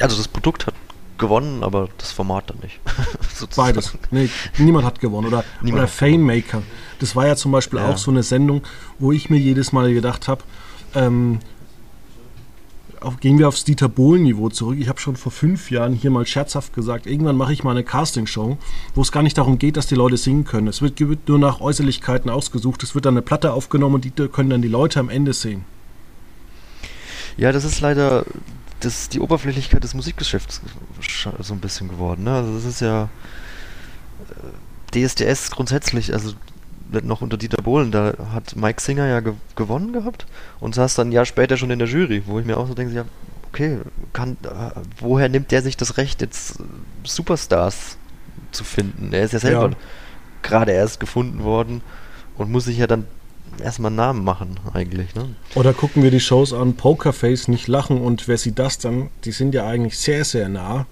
Also 0.00 0.16
das 0.16 0.28
Produkt 0.28 0.66
hat 0.66 0.74
gewonnen, 1.18 1.62
aber 1.62 1.88
das 1.98 2.12
Format 2.12 2.50
dann 2.50 2.58
nicht. 2.58 2.80
Beides. 3.56 3.96
Nee, 4.10 4.28
niemand 4.58 4.84
hat 4.84 5.00
gewonnen. 5.00 5.28
Oder, 5.28 5.44
oder 5.62 5.86
Fanemaker. 5.86 6.62
Das 6.98 7.14
war 7.14 7.26
ja 7.26 7.36
zum 7.36 7.52
Beispiel 7.52 7.78
ja. 7.78 7.88
auch 7.88 7.98
so 7.98 8.10
eine 8.10 8.22
Sendung, 8.22 8.62
wo 8.98 9.12
ich 9.12 9.30
mir 9.30 9.38
jedes 9.38 9.72
Mal 9.72 9.92
gedacht 9.92 10.28
habe, 10.28 10.42
ähm, 10.94 11.40
auf, 13.00 13.20
gehen 13.20 13.38
wir 13.38 13.48
aufs 13.48 13.64
Dieter 13.64 13.88
Bohlen-Niveau 13.88 14.48
zurück. 14.48 14.78
Ich 14.80 14.88
habe 14.88 15.00
schon 15.00 15.16
vor 15.16 15.30
fünf 15.30 15.70
Jahren 15.70 15.92
hier 15.92 16.10
mal 16.10 16.26
scherzhaft 16.26 16.72
gesagt, 16.72 17.06
irgendwann 17.06 17.36
mache 17.36 17.52
ich 17.52 17.62
mal 17.62 17.72
eine 17.72 17.84
Castingshow, 17.84 18.56
wo 18.94 19.02
es 19.02 19.12
gar 19.12 19.22
nicht 19.22 19.36
darum 19.36 19.58
geht, 19.58 19.76
dass 19.76 19.86
die 19.86 19.94
Leute 19.94 20.16
singen 20.16 20.44
können. 20.44 20.68
Es 20.68 20.82
wird, 20.82 20.98
wird 21.00 21.28
nur 21.28 21.38
nach 21.38 21.60
Äußerlichkeiten 21.60 22.30
ausgesucht. 22.30 22.82
Es 22.82 22.94
wird 22.94 23.04
dann 23.04 23.14
eine 23.14 23.22
Platte 23.22 23.52
aufgenommen 23.52 23.96
und 23.96 24.04
die 24.04 24.10
können 24.28 24.50
dann 24.50 24.62
die 24.62 24.68
Leute 24.68 25.00
am 25.00 25.10
Ende 25.10 25.32
sehen. 25.32 25.64
Ja, 27.36 27.52
das 27.52 27.64
ist 27.64 27.80
leider 27.80 28.24
das, 28.80 29.08
die 29.08 29.20
Oberflächlichkeit 29.20 29.82
des 29.82 29.94
Musikgeschäfts 29.94 30.60
so 31.40 31.54
ein 31.54 31.60
bisschen 31.60 31.88
geworden. 31.88 32.24
Ne? 32.24 32.32
Also 32.32 32.54
das 32.54 32.64
ist 32.64 32.80
ja 32.80 33.08
äh, 34.92 35.06
DSDS 35.06 35.50
grundsätzlich, 35.50 36.12
also 36.12 36.34
noch 37.02 37.22
unter 37.22 37.36
Dieter 37.36 37.62
Bohlen, 37.62 37.90
da 37.90 38.14
hat 38.32 38.54
Mike 38.56 38.80
Singer 38.80 39.06
ja 39.06 39.20
ge 39.20 39.32
gewonnen 39.56 39.92
gehabt 39.92 40.26
und 40.60 40.74
saß 40.74 40.94
dann 40.94 41.08
ein 41.08 41.12
Jahr 41.12 41.24
später 41.24 41.56
schon 41.56 41.70
in 41.70 41.78
der 41.78 41.88
Jury, 41.88 42.22
wo 42.26 42.38
ich 42.38 42.46
mir 42.46 42.56
auch 42.56 42.68
so 42.68 42.74
denke, 42.74 42.94
ja, 42.94 43.04
okay, 43.48 43.78
kann, 44.12 44.36
äh, 44.44 44.80
woher 44.98 45.28
nimmt 45.28 45.50
der 45.50 45.62
sich 45.62 45.76
das 45.76 45.96
Recht, 45.96 46.20
jetzt 46.20 46.58
Superstars 47.02 47.96
zu 48.52 48.64
finden? 48.64 49.12
Er 49.12 49.24
ist 49.24 49.32
ja 49.32 49.38
selber 49.40 49.70
ja. 49.70 49.76
gerade 50.42 50.72
erst 50.72 51.00
gefunden 51.00 51.42
worden 51.42 51.80
und 52.36 52.50
muss 52.50 52.64
sich 52.64 52.78
ja 52.78 52.86
dann 52.86 53.06
erstmal 53.60 53.88
einen 53.88 53.96
Namen 53.96 54.24
machen, 54.24 54.58
eigentlich. 54.72 55.14
Ne? 55.14 55.34
Oder 55.54 55.72
gucken 55.72 56.02
wir 56.02 56.10
die 56.10 56.20
Shows 56.20 56.52
an, 56.52 56.74
Pokerface, 56.74 57.48
nicht 57.48 57.68
lachen 57.68 58.00
und 58.00 58.28
wer 58.28 58.38
sieht 58.38 58.58
das 58.58 58.78
dann? 58.78 59.10
Die 59.24 59.32
sind 59.32 59.54
ja 59.54 59.66
eigentlich 59.66 59.98
sehr, 59.98 60.24
sehr 60.24 60.48
nah. 60.48 60.86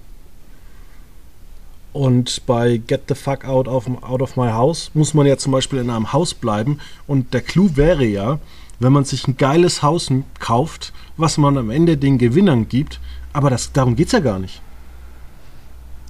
Und 1.93 2.45
bei 2.47 2.77
Get 2.77 3.03
the 3.07 3.15
Fuck 3.15 3.45
Out 3.45 3.67
of, 3.67 3.87
out 4.01 4.21
of 4.21 4.35
My 4.35 4.49
House 4.49 4.89
muss 4.95 5.13
man 5.13 5.27
ja 5.27 5.37
zum 5.37 5.51
Beispiel 5.51 5.79
in 5.79 5.91
einem 5.91 6.11
Haus 6.11 6.33
bleiben. 6.33 6.79
Und 7.05 7.33
der 7.33 7.41
Clou 7.41 7.69
wäre 7.75 8.03
ja, 8.03 8.39
wenn 8.79 8.91
man 8.91 9.05
sich 9.05 9.27
ein 9.27 9.37
geiles 9.37 9.83
Haus 9.83 10.11
kauft, 10.39 10.91
was 11.17 11.37
man 11.37 11.57
am 11.57 11.69
Ende 11.69 11.95
den 11.95 12.17
Gewinnern 12.17 12.67
gibt. 12.67 12.99
Aber 13.31 13.51
das, 13.51 13.71
darum 13.71 13.95
geht 13.95 14.07
es 14.07 14.13
ja 14.13 14.19
gar 14.19 14.39
nicht. 14.39 14.61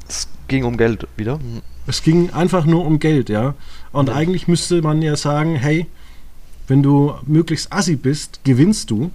Es 0.07 0.29
ging 0.47 0.63
um 0.63 0.77
Geld 0.77 1.05
wieder. 1.17 1.39
Es 1.85 2.01
ging 2.01 2.29
einfach 2.29 2.65
nur 2.65 2.85
um 2.85 2.99
Geld, 2.99 3.29
ja. 3.29 3.53
Und 3.91 4.07
ja. 4.07 4.15
eigentlich 4.15 4.47
müsste 4.47 4.81
man 4.81 5.01
ja 5.01 5.17
sagen, 5.17 5.55
hey, 5.55 5.87
wenn 6.67 6.83
du 6.83 7.13
möglichst 7.25 7.71
assi 7.71 7.95
bist, 7.95 8.39
gewinnst 8.43 8.89
du. 8.89 9.11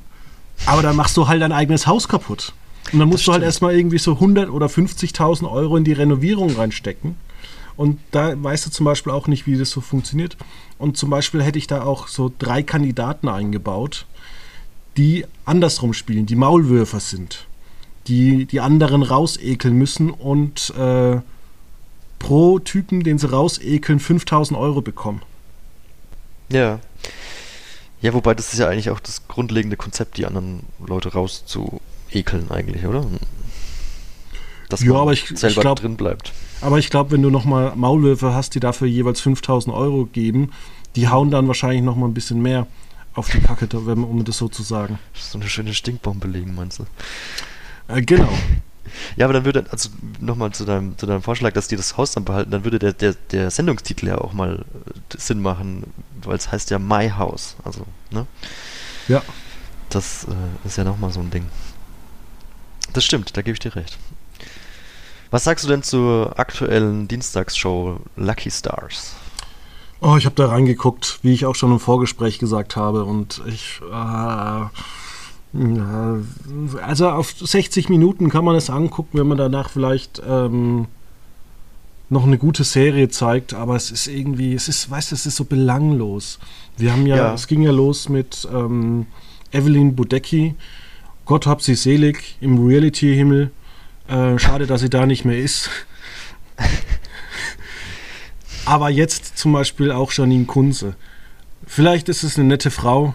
Aber 0.66 0.82
dann 0.82 0.96
machst 0.96 1.16
du 1.16 1.28
halt 1.28 1.42
dein 1.42 1.52
eigenes 1.52 1.86
Haus 1.86 2.08
kaputt. 2.08 2.52
Und 2.92 2.98
dann 2.98 3.08
musst 3.08 3.26
du 3.26 3.32
halt 3.32 3.42
erstmal 3.42 3.76
irgendwie 3.76 3.98
so 3.98 4.14
100 4.14 4.50
oder 4.50 4.66
50.000 4.66 5.50
Euro 5.50 5.76
in 5.76 5.84
die 5.84 5.92
Renovierung 5.92 6.56
reinstecken. 6.56 7.16
Und 7.76 8.00
da 8.10 8.42
weißt 8.42 8.66
du 8.66 8.70
zum 8.70 8.84
Beispiel 8.84 9.12
auch 9.12 9.28
nicht, 9.28 9.46
wie 9.46 9.56
das 9.56 9.70
so 9.70 9.80
funktioniert. 9.80 10.36
Und 10.78 10.96
zum 10.96 11.10
Beispiel 11.10 11.42
hätte 11.42 11.58
ich 11.58 11.68
da 11.68 11.82
auch 11.82 12.08
so 12.08 12.32
drei 12.38 12.62
Kandidaten 12.62 13.28
eingebaut, 13.28 14.06
die 14.96 15.24
andersrum 15.44 15.94
spielen, 15.94 16.26
die 16.26 16.34
Maulwürfer 16.34 16.98
sind, 16.98 17.46
die 18.08 18.46
die 18.46 18.60
anderen 18.60 19.02
rausekeln 19.02 19.74
müssen 19.74 20.10
und 20.10 20.74
äh, 20.76 21.20
pro 22.18 22.58
Typen, 22.58 23.04
den 23.04 23.18
sie 23.18 23.30
rausekeln, 23.30 24.00
5000 24.00 24.58
Euro 24.58 24.82
bekommen. 24.82 25.22
Ja. 26.50 26.80
Ja, 28.00 28.14
wobei 28.14 28.34
das 28.34 28.52
ist 28.52 28.58
ja 28.58 28.68
eigentlich 28.68 28.90
auch 28.90 29.00
das 29.00 29.26
grundlegende 29.26 29.76
Konzept, 29.76 30.18
die 30.18 30.26
anderen 30.26 30.60
Leute 30.84 31.12
rauszu 31.12 31.80
ekeln 32.10 32.50
eigentlich, 32.50 32.86
oder? 32.86 33.04
Dass 34.68 34.82
ja, 34.82 34.94
aber 34.94 35.12
ich, 35.12 35.26
selber 35.26 35.48
ich 35.48 35.60
glaub, 35.60 35.80
drin 35.80 35.96
bleibt. 35.96 36.32
Aber 36.60 36.78
ich 36.78 36.90
glaube, 36.90 37.12
wenn 37.12 37.22
du 37.22 37.30
nochmal 37.30 37.74
Maulwürfe 37.74 38.34
hast, 38.34 38.54
die 38.54 38.60
dafür 38.60 38.86
jeweils 38.86 39.20
5000 39.20 39.74
Euro 39.74 40.04
geben, 40.04 40.52
die 40.94 41.08
hauen 41.08 41.30
dann 41.30 41.48
wahrscheinlich 41.48 41.82
nochmal 41.82 42.08
ein 42.08 42.14
bisschen 42.14 42.42
mehr 42.42 42.66
auf 43.14 43.30
die 43.30 43.40
Kacke, 43.40 43.68
um 43.76 44.24
das 44.24 44.38
so 44.38 44.48
zu 44.48 44.62
sagen. 44.62 44.98
So 45.14 45.38
eine 45.38 45.48
schöne 45.48 45.74
Stinkbombe 45.74 46.28
legen, 46.28 46.54
meinst 46.54 46.78
du? 46.78 46.84
Äh, 47.88 48.02
genau. 48.02 48.32
Ja, 49.16 49.26
aber 49.26 49.34
dann 49.34 49.44
würde, 49.44 49.64
also 49.70 49.90
nochmal 50.20 50.52
zu 50.52 50.64
deinem, 50.64 50.96
zu 50.98 51.06
deinem 51.06 51.22
Vorschlag, 51.22 51.52
dass 51.52 51.68
die 51.68 51.76
das 51.76 51.96
Haus 51.96 52.12
dann 52.12 52.24
behalten, 52.24 52.50
dann 52.50 52.64
würde 52.64 52.78
der, 52.78 52.92
der, 52.92 53.14
der 53.30 53.50
Sendungstitel 53.50 54.06
ja 54.08 54.18
auch 54.18 54.32
mal 54.32 54.64
äh, 54.84 55.16
Sinn 55.16 55.40
machen, 55.40 55.92
weil 56.22 56.36
es 56.36 56.50
heißt 56.50 56.70
ja 56.70 56.78
My 56.78 57.10
House. 57.10 57.56
Also, 57.64 57.84
ne? 58.10 58.26
Ja. 59.08 59.22
Das 59.90 60.24
äh, 60.24 60.66
ist 60.66 60.76
ja 60.76 60.84
nochmal 60.84 61.10
so 61.12 61.20
ein 61.20 61.30
Ding. 61.30 61.46
Das 62.92 63.04
stimmt, 63.04 63.36
da 63.36 63.42
gebe 63.42 63.54
ich 63.54 63.60
dir 63.60 63.74
recht. 63.74 63.98
Was 65.30 65.44
sagst 65.44 65.64
du 65.64 65.68
denn 65.68 65.82
zur 65.82 66.38
aktuellen 66.38 67.06
Dienstagsshow 67.06 68.00
Lucky 68.16 68.50
Stars? 68.50 69.14
Oh, 70.00 70.16
ich 70.16 70.24
habe 70.24 70.36
da 70.36 70.46
reingeguckt, 70.46 71.18
wie 71.22 71.34
ich 71.34 71.44
auch 71.44 71.54
schon 71.54 71.72
im 71.72 71.80
Vorgespräch 71.80 72.38
gesagt 72.38 72.76
habe. 72.76 73.04
Und 73.04 73.42
ich. 73.46 73.80
Äh, 73.92 74.66
also 76.82 77.08
auf 77.08 77.32
60 77.32 77.88
Minuten 77.88 78.28
kann 78.28 78.44
man 78.44 78.56
es 78.56 78.68
angucken, 78.68 79.18
wenn 79.18 79.28
man 79.28 79.38
danach 79.38 79.70
vielleicht 79.70 80.20
ähm, 80.28 80.86
noch 82.10 82.24
eine 82.24 82.38
gute 82.38 82.64
Serie 82.64 83.08
zeigt, 83.08 83.54
aber 83.54 83.76
es 83.76 83.90
ist 83.90 84.06
irgendwie, 84.06 84.54
es 84.54 84.68
ist, 84.68 84.90
weißt 84.90 85.10
du, 85.10 85.14
es 85.14 85.26
ist 85.26 85.36
so 85.36 85.44
belanglos. 85.44 86.38
Wir 86.76 86.92
haben 86.92 87.06
ja, 87.06 87.16
ja. 87.16 87.34
es 87.34 87.46
ging 87.46 87.62
ja 87.62 87.70
los 87.70 88.08
mit 88.08 88.46
ähm, 88.52 89.06
Evelyn 89.52 89.96
Budecki, 89.96 90.54
Gott 91.28 91.46
hab 91.46 91.60
sie 91.60 91.74
selig 91.74 92.38
im 92.40 92.66
Reality-Himmel. 92.66 93.50
Äh, 94.08 94.38
schade, 94.38 94.66
dass 94.66 94.80
sie 94.80 94.88
da 94.88 95.04
nicht 95.04 95.26
mehr 95.26 95.38
ist. 95.38 95.68
aber 98.64 98.88
jetzt 98.88 99.36
zum 99.36 99.52
Beispiel 99.52 99.92
auch 99.92 100.10
Janine 100.10 100.46
Kunze. 100.46 100.94
Vielleicht 101.66 102.08
ist 102.08 102.22
es 102.22 102.38
eine 102.38 102.48
nette 102.48 102.70
Frau, 102.70 103.14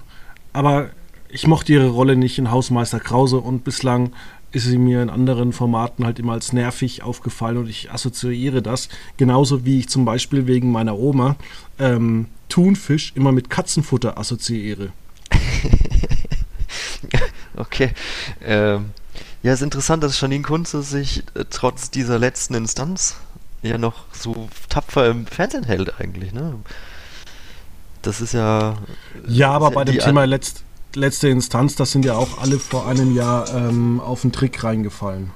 aber 0.54 0.92
ich 1.34 1.48
mochte 1.48 1.74
ihre 1.74 1.90
Rolle 1.90 2.16
nicht 2.16 2.38
in 2.38 2.52
Hausmeister 2.52 3.00
Krause 3.00 3.38
und 3.38 3.64
bislang 3.64 4.14
ist 4.52 4.66
sie 4.66 4.78
mir 4.78 5.02
in 5.02 5.10
anderen 5.10 5.52
Formaten 5.52 6.06
halt 6.06 6.20
immer 6.20 6.34
als 6.34 6.54
nervig 6.54 7.02
aufgefallen 7.02 7.58
und 7.58 7.68
ich 7.68 7.92
assoziiere 7.92 8.62
das. 8.62 8.88
Genauso 9.18 9.66
wie 9.66 9.80
ich 9.80 9.90
zum 9.90 10.06
Beispiel 10.06 10.46
wegen 10.46 10.72
meiner 10.72 10.98
Oma 10.98 11.36
ähm, 11.80 12.28
Thunfisch 12.50 13.14
immer 13.16 13.32
mit 13.32 13.50
Katzenfutter 13.50 14.18
assoziiere. 14.18 14.92
Okay. 17.56 17.92
Ähm, 18.44 18.92
ja, 19.44 19.52
es 19.52 19.60
ist 19.60 19.66
interessant, 19.66 20.04
dass 20.04 20.20
Janine 20.20 20.44
Kunze 20.44 20.82
sich 20.82 21.24
äh, 21.36 21.46
trotz 21.50 21.92
dieser 21.92 22.18
letzten 22.18 22.56
Instanz 22.56 23.18
ja 23.62 23.78
noch 23.78 24.06
so 24.12 24.50
tapfer 24.70 25.10
im 25.10 25.28
Fernsehen 25.28 25.64
hält 25.64 26.00
eigentlich, 26.00 26.34
ne? 26.34 26.56
Das 28.02 28.22
ist 28.22 28.34
ja. 28.34 28.78
Ja, 29.28 29.52
aber 29.52 29.72
bei 29.72 29.86
dem 29.86 30.00
Thema 30.00 30.26
letzt, 30.26 30.64
letzte 30.96 31.30
Instanz, 31.30 31.76
das 31.76 31.92
sind 31.92 32.06
ja 32.06 32.16
auch 32.16 32.42
alle 32.42 32.60
vor 32.60 32.88
einem 32.88 33.16
Jahr 33.16 33.54
ähm, 33.54 34.00
auf 34.00 34.22
den 34.22 34.32
Trick 34.32 34.64
reingefallen. 34.64 35.32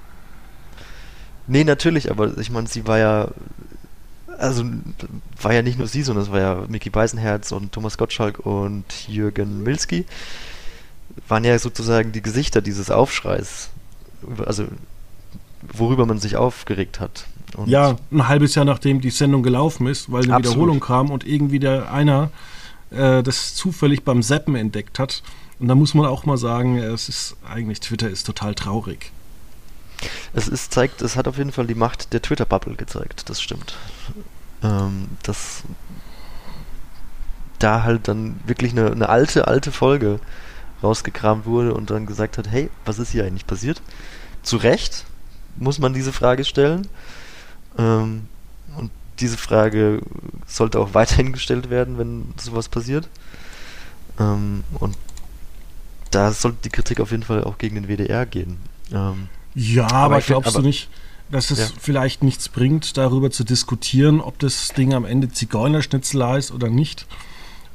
Nee, 1.48 1.64
natürlich, 1.64 2.12
aber 2.12 2.38
ich 2.38 2.52
meine, 2.52 2.68
sie 2.68 2.86
war 2.88 3.00
ja. 3.00 3.30
Also 4.38 4.64
war 5.42 5.54
ja 5.54 5.64
nicht 5.64 5.80
nur 5.80 5.88
sie, 5.88 6.04
sondern 6.04 6.26
es 6.26 6.32
war 6.32 6.40
ja 6.40 6.64
Mickey 6.68 6.92
Beisenherz 6.92 7.52
und 7.52 7.72
Thomas 7.72 7.98
Gottschalk 7.98 8.46
und 8.46 8.86
Jürgen 9.08 9.64
Milski 9.64 10.06
waren 11.28 11.44
ja 11.44 11.58
sozusagen 11.58 12.12
die 12.12 12.22
Gesichter 12.22 12.62
dieses 12.62 12.92
Aufschreis. 12.92 13.72
Also 14.46 14.66
worüber 15.74 16.06
man 16.06 16.20
sich 16.20 16.36
aufgeregt 16.36 17.00
hat. 17.00 17.26
Und 17.56 17.70
ja, 17.70 17.96
ein 18.12 18.28
halbes 18.28 18.54
Jahr 18.56 18.66
nachdem 18.66 19.02
die 19.02 19.10
Sendung 19.10 19.42
gelaufen 19.42 19.88
ist, 19.88 20.12
weil 20.12 20.24
eine 20.24 20.36
absolut. 20.36 20.58
Wiederholung 20.58 20.80
kam 20.80 21.10
und 21.10 21.26
irgendwie 21.26 21.60
der 21.60 21.92
einer 21.92 22.30
äh, 22.92 23.24
das 23.24 23.56
zufällig 23.56 24.04
beim 24.04 24.22
Seppen 24.22 24.56
entdeckt 24.56 25.00
hat. 25.00 25.24
Und 25.60 25.68
da 25.68 25.76
muss 25.76 25.94
man 25.94 26.06
auch 26.06 26.26
mal 26.26 26.38
sagen, 26.38 26.78
es 26.78 27.10
ist 27.10 27.36
eigentlich 27.48 27.80
Twitter 27.80 28.10
ist 28.10 28.26
total 28.26 28.54
traurig. 28.54 29.12
Es 30.34 30.48
ist 30.48 30.72
zeigt, 30.72 31.02
es 31.02 31.16
hat 31.16 31.28
auf 31.28 31.38
jeden 31.38 31.52
Fall 31.52 31.66
die 31.66 31.76
Macht 31.76 32.14
der 32.14 32.22
Twitter-Bubble 32.22 32.76
gezeigt, 32.76 33.30
das 33.30 33.42
stimmt. 33.42 33.76
Ähm, 34.62 35.10
dass 35.24 35.64
da 37.60 37.84
halt 37.84 38.08
dann 38.08 38.40
wirklich 38.46 38.72
eine, 38.72 38.92
eine 38.92 39.10
alte, 39.10 39.48
alte 39.48 39.72
Folge 39.72 40.20
rausgekramt 40.84 41.46
wurde 41.46 41.74
und 41.74 41.90
dann 41.90 42.06
gesagt 42.06 42.38
hat, 42.38 42.48
hey, 42.50 42.70
was 42.86 43.00
ist 43.00 43.12
hier 43.12 43.26
eigentlich 43.26 43.48
passiert? 43.48 43.82
Zu 44.44 44.58
Recht 44.58 45.06
muss 45.56 45.80
man 45.80 45.94
diese 45.94 46.14
Frage 46.14 46.46
stellen. 46.46 46.88
Ähm, 47.78 48.28
und 48.76 48.92
diese 49.20 49.38
Frage 49.38 50.02
sollte 50.46 50.80
auch 50.80 50.90
weiterhin 50.94 51.34
gestellt 51.34 51.70
werden, 51.72 51.98
wenn 51.98 52.34
sowas 52.38 52.70
passiert. 52.70 53.08
Ähm, 54.20 54.64
und 54.76 54.96
da 56.12 56.32
sollte 56.32 56.58
die 56.64 56.70
Kritik 56.70 57.00
auf 57.00 57.12
jeden 57.12 57.24
Fall 57.24 57.44
auch 57.44 57.58
gegen 57.58 57.76
den 57.76 57.88
WDR 57.88 58.26
gehen. 58.26 58.58
Ähm, 58.92 59.30
ja, 59.56 59.86
aber, 59.86 60.16
aber 60.16 60.22
glaubst 60.22 60.56
aber, 60.56 60.62
du 60.62 60.68
nicht, 60.68 60.90
dass 61.32 61.52
es 61.52 61.60
ja. 61.60 61.68
vielleicht 61.80 62.24
nichts 62.24 62.50
bringt, 62.50 62.98
darüber 62.98 63.32
zu 63.32 63.44
diskutieren, 63.44 64.22
ob 64.22 64.40
das 64.40 64.70
Ding 64.70 64.94
am 64.94 65.06
Ende 65.06 65.30
Zigeunerschnitzel 65.30 66.26
heißt 66.26 66.52
oder 66.52 66.70
nicht? 66.70 67.06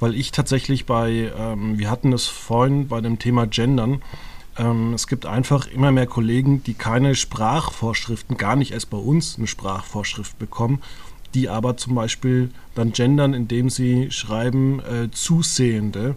Weil 0.00 0.14
ich 0.14 0.32
tatsächlich 0.32 0.86
bei, 0.86 1.32
ähm, 1.36 1.78
wir 1.78 1.90
hatten 1.90 2.12
es 2.12 2.26
vorhin 2.26 2.88
bei 2.88 3.00
dem 3.00 3.18
Thema 3.18 3.46
Gendern, 3.46 4.02
ähm, 4.58 4.92
es 4.94 5.06
gibt 5.06 5.26
einfach 5.26 5.66
immer 5.66 5.92
mehr 5.92 6.06
Kollegen, 6.06 6.62
die 6.62 6.74
keine 6.74 7.14
Sprachvorschriften, 7.14 8.36
gar 8.36 8.56
nicht 8.56 8.72
erst 8.72 8.90
bei 8.90 8.98
uns 8.98 9.38
eine 9.38 9.46
Sprachvorschrift 9.46 10.38
bekommen, 10.38 10.82
die 11.34 11.48
aber 11.48 11.76
zum 11.76 11.94
Beispiel 11.94 12.50
dann 12.74 12.92
gendern, 12.92 13.32
indem 13.32 13.70
sie 13.70 14.10
schreiben 14.10 14.80
äh, 14.80 15.10
Zusehende. 15.10 16.16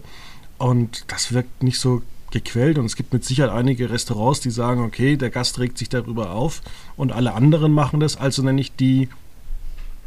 Und 0.58 1.04
das 1.08 1.32
wirkt 1.32 1.62
nicht 1.62 1.78
so 1.78 2.02
gequält 2.30 2.78
und 2.78 2.86
es 2.86 2.96
gibt 2.96 3.12
mit 3.12 3.24
Sicherheit 3.24 3.52
einige 3.52 3.90
Restaurants, 3.90 4.40
die 4.40 4.50
sagen, 4.50 4.82
okay, 4.82 5.16
der 5.16 5.30
Gast 5.30 5.58
regt 5.58 5.78
sich 5.78 5.88
darüber 5.88 6.30
auf 6.30 6.60
und 6.96 7.12
alle 7.12 7.34
anderen 7.34 7.72
machen 7.72 8.00
das, 8.00 8.16
also 8.16 8.42
nenne 8.42 8.60
ich 8.60 8.74
die 8.74 9.08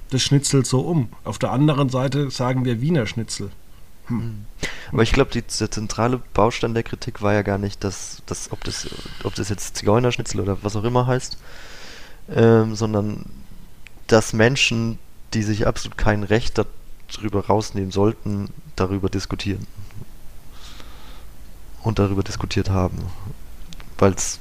das 0.10 0.22
Schnitzel 0.22 0.65
so 0.65 0.82
um. 0.82 1.10
Auf 1.24 1.39
der 1.39 1.51
anderen 1.51 1.89
Seite 1.89 2.29
sagen 2.32 2.65
wir 2.65 2.82
Wiener 2.82 3.06
Schnitzel. 3.06 3.51
Hm. 4.08 4.46
Aber 4.91 5.03
ich 5.03 5.12
glaube, 5.12 5.32
der 5.32 5.48
zentrale 5.48 6.20
Baustein 6.34 6.74
der 6.74 6.84
Kritik 6.84 7.22
war 7.22 7.34
ja 7.34 7.44
gar 7.44 7.60
nicht, 7.60 7.84
dass, 7.84 8.24
dass 8.25 8.51
ob, 8.51 8.63
das, 8.63 8.88
ob 9.24 9.36
das 9.36 9.50
jetzt 9.50 9.77
Zigeunerschnitzel 9.77 10.41
oder 10.41 10.58
was 10.63 10.75
auch 10.75 10.84
immer 10.84 11.06
heißt, 11.06 11.38
ähm, 12.36 12.75
sondern 12.75 13.25
dass 14.08 14.34
Menschen, 14.34 14.98
die 15.36 15.44
sich 15.44 15.68
absolut 15.68 15.98
kein 15.98 16.24
Recht 16.24 16.60
darüber 17.15 17.46
rausnehmen 17.46 17.91
sollten, 17.91 18.50
darüber 18.75 19.10
diskutieren. 19.10 19.68
Und 21.83 22.00
darüber 22.00 22.24
diskutiert 22.24 22.69
haben. 22.69 22.98
Weil 23.98 24.13
es 24.13 24.39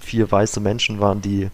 vier 0.00 0.30
weiße 0.30 0.60
Menschen 0.60 1.00
waren, 1.00 1.20
die 1.22 1.50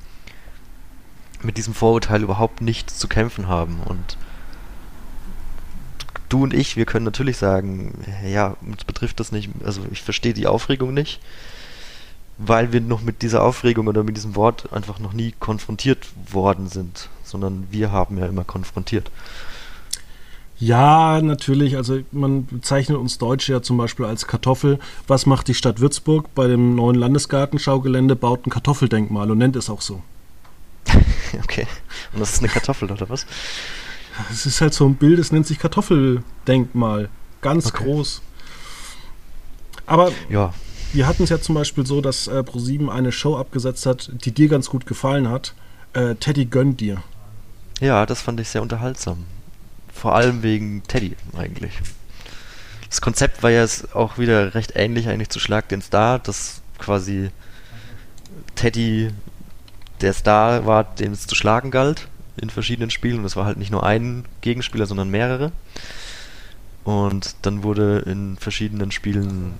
mit 1.42 1.56
diesem 1.56 1.74
Vorurteil 1.74 2.22
überhaupt 2.22 2.60
nichts 2.60 2.98
zu 2.98 3.08
kämpfen 3.08 3.46
haben 3.48 3.80
und 3.84 4.16
du 6.28 6.42
und 6.42 6.52
ich, 6.52 6.76
wir 6.76 6.84
können 6.84 7.04
natürlich 7.04 7.36
sagen, 7.36 8.04
ja, 8.26 8.56
uns 8.60 8.84
betrifft 8.84 9.20
das 9.20 9.32
nicht, 9.32 9.50
also 9.64 9.82
ich 9.90 10.02
verstehe 10.02 10.34
die 10.34 10.46
Aufregung 10.46 10.92
nicht, 10.92 11.20
weil 12.38 12.72
wir 12.72 12.80
noch 12.80 13.02
mit 13.02 13.22
dieser 13.22 13.42
Aufregung 13.42 13.86
oder 13.86 14.04
mit 14.04 14.16
diesem 14.16 14.36
Wort 14.36 14.72
einfach 14.72 14.98
noch 14.98 15.12
nie 15.12 15.34
konfrontiert 15.38 16.06
worden 16.30 16.68
sind, 16.68 17.08
sondern 17.24 17.66
wir 17.70 17.92
haben 17.92 18.18
ja 18.18 18.26
immer 18.26 18.44
konfrontiert. 18.44 19.10
Ja, 20.60 21.20
natürlich. 21.22 21.76
Also 21.76 22.00
man 22.10 22.46
bezeichnet 22.46 22.98
uns 22.98 23.18
Deutsche 23.18 23.52
ja 23.52 23.62
zum 23.62 23.76
Beispiel 23.76 24.06
als 24.06 24.26
Kartoffel. 24.26 24.78
Was 25.06 25.24
macht 25.24 25.48
die 25.48 25.54
Stadt 25.54 25.80
Würzburg 25.80 26.34
bei 26.34 26.48
dem 26.48 26.74
neuen 26.74 26.96
Landesgartenschaugelände? 26.96 28.16
Baut 28.16 28.46
ein 28.46 28.50
Kartoffeldenkmal 28.50 29.30
und 29.30 29.38
nennt 29.38 29.56
es 29.56 29.70
auch 29.70 29.80
so. 29.80 30.02
okay. 31.42 31.66
Und 32.12 32.20
das 32.20 32.32
ist 32.32 32.38
eine 32.40 32.48
Kartoffel, 32.48 32.90
oder 32.90 33.08
was? 33.08 33.26
Es 34.32 34.46
ist 34.46 34.60
halt 34.60 34.74
so 34.74 34.84
ein 34.84 34.96
Bild, 34.96 35.20
das 35.20 35.30
nennt 35.30 35.46
sich 35.46 35.60
Kartoffeldenkmal. 35.60 37.08
Ganz 37.40 37.66
okay. 37.66 37.84
groß. 37.84 38.20
Aber 39.86 40.10
ja. 40.28 40.52
wir 40.92 41.06
hatten 41.06 41.22
es 41.22 41.30
ja 41.30 41.40
zum 41.40 41.54
Beispiel 41.54 41.86
so, 41.86 42.00
dass 42.00 42.26
äh, 42.26 42.42
ProSieben 42.42 42.90
eine 42.90 43.12
Show 43.12 43.36
abgesetzt 43.36 43.86
hat, 43.86 44.10
die 44.24 44.32
dir 44.32 44.48
ganz 44.48 44.68
gut 44.68 44.86
gefallen 44.86 45.28
hat. 45.28 45.54
Äh, 45.92 46.16
Teddy 46.16 46.46
gönnt 46.46 46.80
dir. 46.80 47.02
Ja, 47.80 48.06
das 48.06 48.20
fand 48.20 48.40
ich 48.40 48.48
sehr 48.48 48.60
unterhaltsam. 48.60 49.24
Vor 49.98 50.14
allem 50.14 50.44
wegen 50.44 50.84
Teddy 50.84 51.16
eigentlich. 51.36 51.72
Das 52.88 53.00
Konzept 53.00 53.42
war 53.42 53.50
ja 53.50 53.66
auch 53.94 54.16
wieder 54.16 54.54
recht 54.54 54.72
ähnlich 54.76 55.08
eigentlich 55.08 55.28
zu 55.28 55.40
Schlag 55.40 55.68
den 55.68 55.82
Star, 55.82 56.20
dass 56.20 56.62
quasi 56.78 57.30
Teddy 58.54 59.10
der 60.00 60.12
Star 60.12 60.66
war, 60.66 60.84
den 60.84 61.12
es 61.12 61.26
zu 61.26 61.34
schlagen 61.34 61.72
galt 61.72 62.06
in 62.36 62.48
verschiedenen 62.48 62.90
Spielen. 62.90 63.18
Und 63.18 63.24
es 63.24 63.34
war 63.34 63.44
halt 63.44 63.58
nicht 63.58 63.72
nur 63.72 63.84
ein 63.84 64.24
Gegenspieler, 64.40 64.86
sondern 64.86 65.10
mehrere. 65.10 65.50
Und 66.84 67.34
dann 67.42 67.64
wurde 67.64 67.98
in 68.06 68.36
verschiedenen 68.36 68.92
Spielen, 68.92 69.54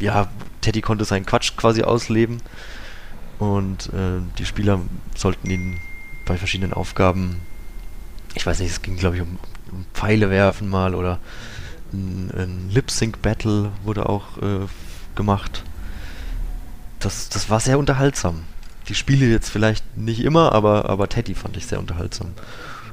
ja, 0.00 0.28
Teddy 0.62 0.80
konnte 0.80 1.04
seinen 1.04 1.26
Quatsch 1.26 1.52
quasi 1.58 1.82
ausleben. 1.82 2.38
Und 3.38 3.92
äh, 3.92 4.22
die 4.38 4.46
Spieler 4.46 4.80
sollten 5.14 5.50
ihn 5.50 5.80
bei 6.24 6.38
verschiedenen 6.38 6.72
Aufgaben, 6.72 7.42
ich 8.34 8.46
weiß 8.46 8.60
nicht, 8.60 8.70
es 8.70 8.82
ging 8.82 8.96
glaube 8.96 9.16
ich 9.16 9.22
um, 9.22 9.38
um, 9.70 9.84
Pfeile 9.94 10.30
werfen 10.30 10.68
mal 10.68 10.94
oder 10.94 11.18
ein, 11.92 12.30
ein 12.34 12.70
Lip-Sync-Battle 12.70 13.72
wurde 13.84 14.08
auch 14.08 14.38
äh, 14.38 14.66
gemacht. 15.14 15.64
Das, 17.00 17.28
das 17.28 17.50
war 17.50 17.60
sehr 17.60 17.78
unterhaltsam 17.78 18.44
die 18.88 18.94
Spiele 18.94 19.26
jetzt 19.26 19.50
vielleicht 19.50 19.96
nicht 19.96 20.24
immer, 20.24 20.52
aber, 20.52 20.88
aber 20.88 21.08
Teddy 21.08 21.34
fand 21.34 21.56
ich 21.56 21.66
sehr 21.66 21.78
unterhaltsam. 21.78 22.32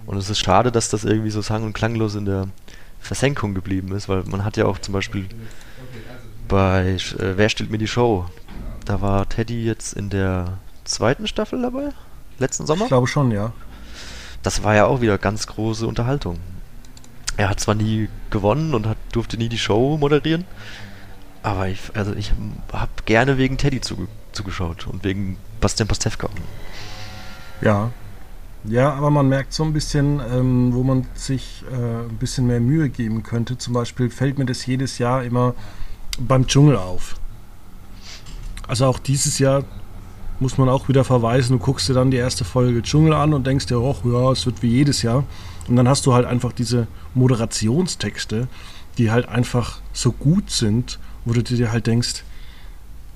Und 0.06 0.18
es 0.18 0.30
ist 0.30 0.40
schade, 0.40 0.72
dass 0.72 0.90
das 0.90 1.04
irgendwie 1.04 1.30
so 1.30 1.42
sang- 1.42 1.64
und 1.64 1.74
klanglos 1.74 2.16
in 2.16 2.26
der 2.26 2.48
Versenkung 3.00 3.54
geblieben 3.54 3.92
ist, 3.94 4.10
weil 4.10 4.24
man 4.24 4.44
hat 4.44 4.58
ja 4.58 4.66
auch 4.66 4.80
zum 4.80 4.94
Beispiel 4.94 5.28
bei 6.48 6.98
äh, 7.20 7.38
Wer 7.38 7.50
stellt 7.50 7.70
mir 7.70 7.78
die 7.78 7.88
Show? 7.88 8.26
Da 8.86 9.02
war 9.02 9.30
Teddy 9.30 9.64
jetzt 9.64 9.94
in 9.94 10.10
der 10.10 10.58
zweiten 10.84 11.28
Staffel 11.28 11.62
dabei? 11.62 11.90
Letzten 12.40 12.66
Sommer? 12.66 12.84
Ich 12.84 12.88
glaube 12.88 13.08
schon, 13.08 13.32
ja. 13.32 13.54
Das 14.44 14.64
war 14.64 14.76
ja 14.76 14.86
auch 14.86 15.02
wieder 15.02 15.18
ganz 15.18 15.48
große 15.48 15.86
Unterhaltung. 15.86 16.40
Er 17.38 17.50
hat 17.50 17.60
zwar 17.60 17.76
nie 17.76 18.10
gewonnen 18.30 18.74
und 18.74 18.86
hat, 18.86 18.98
durfte 19.12 19.38
nie 19.38 19.50
die 19.50 19.58
Show 19.58 19.98
moderieren, 19.98 20.46
aber 21.42 21.68
ich, 21.70 21.80
also 21.94 22.14
ich 22.14 22.34
habe 22.72 22.92
gerne 23.06 23.38
wegen 23.38 23.58
Teddy 23.58 23.82
zuge 23.82 24.08
zugeschaut 24.32 24.88
und 24.88 25.04
wegen 25.04 25.38
Bastian 25.60 25.88
Pastewka. 25.88 26.30
Ja. 27.62 27.92
Ja, 28.66 28.94
aber 28.94 29.10
man 29.10 29.30
merkt 29.30 29.54
so 29.54 29.64
ein 29.64 29.72
bisschen, 29.72 30.20
ähm, 30.32 30.74
wo 30.74 30.84
man 30.84 31.08
sich 31.14 31.64
äh, 31.72 31.76
ein 31.76 32.18
bisschen 32.20 32.46
mehr 32.46 32.60
Mühe 32.60 32.90
geben 32.90 33.24
könnte. 33.24 33.58
Zum 33.58 33.74
Beispiel 33.74 34.10
fällt 34.10 34.38
mir 34.38 34.46
das 34.46 34.66
jedes 34.66 34.98
Jahr 34.98 35.24
immer 35.24 35.56
beim 36.20 36.46
Dschungel 36.46 36.76
auf. 36.76 37.16
Also 38.68 38.86
auch 38.86 39.00
dieses 39.00 39.40
Jahr 39.40 39.64
muss 40.40 40.58
man 40.58 40.70
auch 40.70 40.88
wieder 40.88 41.04
verweisen, 41.04 41.58
du 41.58 41.64
guckst 41.64 41.90
dir 41.90 41.94
dann 41.94 42.12
die 42.12 42.18
erste 42.18 42.46
Folge 42.46 42.82
Dschungel 42.82 43.14
an 43.14 43.34
und 43.34 43.46
denkst 43.46 43.66
dir, 43.66 43.78
ach 43.78 44.06
ja, 44.06 44.32
es 44.32 44.46
wird 44.46 44.62
wie 44.62 44.70
jedes 44.70 45.02
Jahr. 45.02 45.26
Und 45.68 45.76
dann 45.76 45.88
hast 45.88 46.06
du 46.06 46.14
halt 46.14 46.26
einfach 46.26 46.54
diese 46.54 46.88
Moderationstexte, 47.14 48.48
die 48.98 49.12
halt 49.12 49.28
einfach 49.28 49.82
so 49.94 50.12
gut 50.12 50.50
sind, 50.50 51.00
wo 51.26 51.34
du 51.34 51.44
dir 51.44 51.72
halt 51.72 51.88
denkst, 51.88 52.24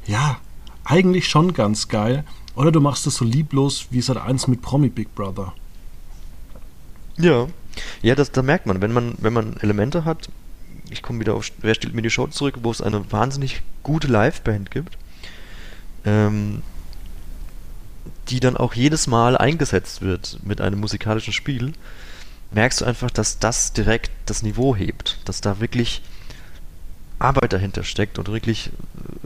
ja, 0.06 0.38
eigentlich 0.84 1.28
schon 1.28 1.54
ganz 1.54 1.88
geil. 1.88 2.24
Oder 2.56 2.72
du 2.72 2.82
machst 2.82 3.08
es 3.08 3.16
so 3.16 3.26
lieblos 3.26 3.88
wie 3.90 4.02
Sat 4.02 4.18
1 4.18 4.48
mit 4.48 4.62
Promi 4.62 4.90
Big 4.90 5.16
Brother. 5.16 5.54
Ja. 7.18 7.48
Ja, 8.02 8.16
das, 8.16 8.32
da 8.32 8.44
merkt 8.44 8.68
man, 8.68 8.82
wenn 8.82 8.94
man, 8.94 9.16
wenn 9.18 9.34
man 9.34 9.58
Elemente 9.58 10.06
hat, 10.06 10.30
ich 10.92 11.02
komme 11.02 11.20
wieder 11.20 11.34
auf 11.34 11.52
Wer 11.60 11.74
stellt 11.74 11.96
mir 11.96 12.04
die 12.04 12.12
Show 12.12 12.28
zurück, 12.28 12.60
wo 12.62 12.70
es 12.70 12.82
eine 12.82 13.12
wahnsinnig 13.12 13.62
gute 13.82 14.08
Liveband 14.08 14.70
gibt, 14.70 14.98
ähm, 16.06 16.62
die 18.30 18.40
dann 18.40 18.58
auch 18.58 18.74
jedes 18.74 19.08
Mal 19.08 19.38
eingesetzt 19.38 20.02
wird 20.02 20.40
mit 20.44 20.62
einem 20.62 20.80
musikalischen 20.80 21.34
Spiel, 21.34 21.74
merkst 22.52 22.82
du 22.82 22.86
einfach, 22.86 23.12
dass 23.12 23.40
das 23.40 23.74
direkt 23.74 24.12
das 24.26 24.44
Niveau 24.44 24.76
hebt, 24.76 25.20
dass 25.26 25.42
da 25.42 25.60
wirklich 25.60 26.02
Arbeit 27.20 27.54
dahinter 27.54 27.84
steckt 27.84 28.20
und 28.20 28.28
wirklich 28.28 28.72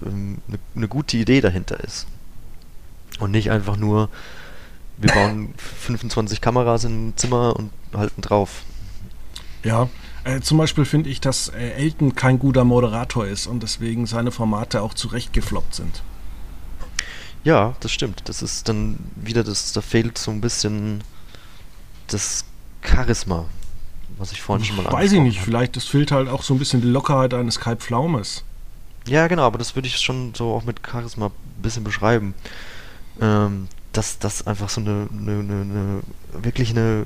ähm, 0.06 0.40
eine, 0.48 0.60
eine 0.76 0.88
gute 0.88 1.18
Idee 1.18 1.42
dahinter 1.42 1.80
ist. 1.84 2.08
Und 3.20 3.32
nicht 3.32 3.52
einfach 3.52 3.78
nur, 3.78 4.10
wir 4.98 5.12
bauen 5.12 5.54
25 5.58 6.42
Kameras 6.42 6.84
im 6.84 7.14
Zimmer 7.18 7.56
und 7.56 7.72
halten 7.94 8.22
drauf. 8.22 8.64
Ja, 9.64 9.90
Äh, 10.24 10.42
zum 10.42 10.58
Beispiel 10.58 10.84
finde 10.84 11.10
ich, 11.10 11.22
dass 11.22 11.48
äh, 11.50 11.72
Elton 11.72 12.14
kein 12.14 12.38
guter 12.38 12.66
Moderator 12.66 13.26
ist 13.26 13.48
und 13.48 13.64
deswegen 13.64 14.06
seine 14.08 14.32
Formate 14.32 14.82
auch 14.82 14.94
zurecht 14.94 15.32
gefloppt 15.32 15.76
sind. 15.76 16.04
Ja, 17.48 17.76
das 17.80 17.94
stimmt. 17.94 18.24
Das 18.26 18.42
ist 18.42 18.68
dann 18.68 18.98
wieder 19.16 19.42
das, 19.42 19.72
da 19.72 19.80
fehlt 19.80 20.18
so 20.18 20.32
ein 20.32 20.42
bisschen 20.42 21.02
das 22.08 22.44
Charisma, 22.82 23.46
was 24.18 24.34
ich 24.34 24.42
vorhin 24.42 24.66
schon 24.66 24.76
mal 24.76 24.92
Weiß 24.92 25.14
ich 25.14 25.22
nicht, 25.22 25.40
vielleicht 25.40 25.78
es 25.78 25.86
fehlt 25.86 26.12
halt 26.12 26.28
auch 26.28 26.44
so 26.44 26.54
ein 26.54 26.60
bisschen 26.60 26.82
die 26.82 26.90
Lockerheit 26.90 27.34
eines 27.34 27.62
Kai 27.62 27.78
Pflaumes. 27.78 28.44
Ja, 29.08 29.28
genau, 29.28 29.44
aber 29.44 29.58
das 29.58 29.76
würde 29.76 29.88
ich 29.88 29.98
schon 29.98 30.34
so 30.36 30.54
auch 30.56 30.66
mit 30.66 30.82
Charisma 30.86 31.28
ein 31.28 31.62
bisschen 31.62 31.86
beschreiben. 31.86 32.34
Ähm, 33.22 33.70
dass 33.94 34.20
das 34.20 34.46
einfach 34.46 34.68
so 34.68 34.82
eine, 34.82 35.08
eine, 35.10 35.40
eine, 35.40 35.62
eine, 35.62 36.04
wirklich 36.44 36.72
eine 36.72 37.06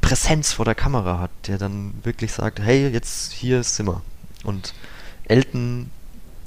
Präsenz 0.00 0.52
vor 0.52 0.64
der 0.64 0.74
Kamera 0.74 1.20
hat, 1.20 1.30
der 1.46 1.58
dann 1.58 1.94
wirklich 2.02 2.32
sagt, 2.32 2.58
hey, 2.58 2.88
jetzt 2.88 3.32
hier 3.32 3.60
ist 3.60 3.76
Zimmer. 3.76 4.02
Und 4.42 4.74
Elton 5.22 5.88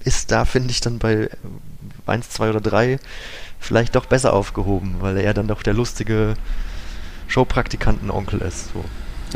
ist 0.06 0.32
da, 0.32 0.46
finde 0.46 0.72
ich, 0.72 0.82
dann 0.82 1.00
bei 1.00 1.30
1, 2.06 2.30
2 2.30 2.50
oder 2.50 2.62
3 2.62 3.00
vielleicht 3.60 3.96
doch 3.96 4.06
besser 4.06 4.34
aufgehoben, 4.34 4.98
weil 5.00 5.18
er 5.18 5.34
dann 5.34 5.48
doch 5.48 5.64
der 5.64 5.74
lustige 5.74 6.36
Showpraktikanten-Onkel 7.28 8.42
ist. 8.42 8.72
So. 8.74 8.86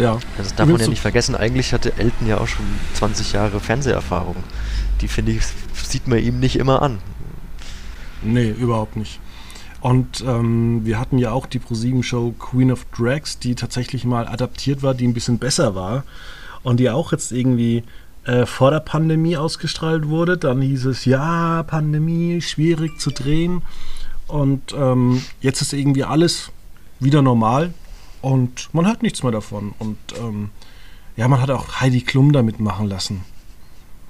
Ja. 0.02 0.20
Das 0.38 0.56
darf 0.56 0.68
man 0.68 0.80
ja 0.80 0.88
nicht 0.88 1.02
vergessen. 1.02 1.36
Eigentlich 1.36 1.74
hatte 1.74 1.98
Elton 1.98 2.28
ja 2.28 2.38
auch 2.38 2.48
schon 2.48 2.66
20 2.94 3.34
Jahre 3.34 3.60
Fernseherfahrung. 3.60 4.36
Die, 5.02 5.08
finde 5.08 5.32
ich, 5.32 5.42
sieht 5.74 6.08
man 6.08 6.20
ihm 6.20 6.40
nicht 6.40 6.58
immer 6.58 6.82
an. 6.82 7.00
Nee, 8.22 8.50
überhaupt 8.50 8.96
nicht. 8.96 9.20
Und 9.82 10.22
ähm, 10.22 10.86
wir 10.86 11.00
hatten 11.00 11.18
ja 11.18 11.32
auch 11.32 11.46
die 11.46 11.60
ProSieben-Show 11.60 12.34
Queen 12.38 12.72
of 12.72 12.86
Drags, 12.96 13.40
die 13.40 13.56
tatsächlich 13.56 14.04
mal 14.04 14.28
adaptiert 14.28 14.84
war, 14.84 14.94
die 14.94 15.08
ein 15.08 15.14
bisschen 15.14 15.40
besser 15.40 15.74
war. 15.74 16.04
Und 16.64 16.80
die 16.80 16.90
auch 16.90 17.14
jetzt 17.14 17.32
irgendwie 17.32 17.84
äh, 18.30 18.46
vor 18.46 18.70
der 18.70 18.80
Pandemie 18.80 19.38
ausgestrahlt 19.38 20.08
wurde. 20.08 20.38
Dann 20.38 20.62
hieß 20.62 20.86
es, 20.86 21.06
ja, 21.06 21.64
Pandemie, 21.64 22.42
schwierig 22.42 23.00
zu 23.00 23.10
drehen. 23.10 23.64
Und 24.28 24.72
ähm, 24.78 25.24
jetzt 25.42 25.62
ist 25.64 25.74
irgendwie 25.74 26.04
alles 26.04 26.52
wieder 27.00 27.24
normal 27.24 27.74
und 28.22 28.70
man 28.72 28.86
hört 28.86 29.02
nichts 29.02 29.24
mehr 29.24 29.32
davon. 29.32 29.74
Und 29.80 29.98
ähm, 30.20 30.52
ja, 31.16 31.28
man 31.28 31.42
hat 31.42 31.50
auch 31.50 31.82
Heidi 31.82 32.02
Klum 32.02 32.32
damit 32.32 32.60
machen 32.60 32.88
lassen. 32.88 33.24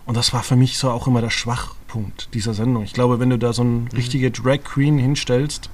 Und 0.05 0.17
das 0.17 0.33
war 0.33 0.43
für 0.43 0.57
mich 0.57 0.77
so 0.77 0.91
auch 0.91 1.07
immer 1.07 1.21
der 1.21 1.29
Schwachpunkt 1.29 2.33
dieser 2.33 2.53
Sendung. 2.53 2.83
Ich 2.83 2.93
glaube, 2.93 3.21
wenn 3.21 3.29
du 3.29 3.37
da 3.37 3.53
so 3.53 3.61
eine 3.61 3.71
mhm. 3.71 3.87
richtige 3.95 4.31
Drag 4.31 4.63
Queen 4.65 4.97
hinstellst, 4.97 5.69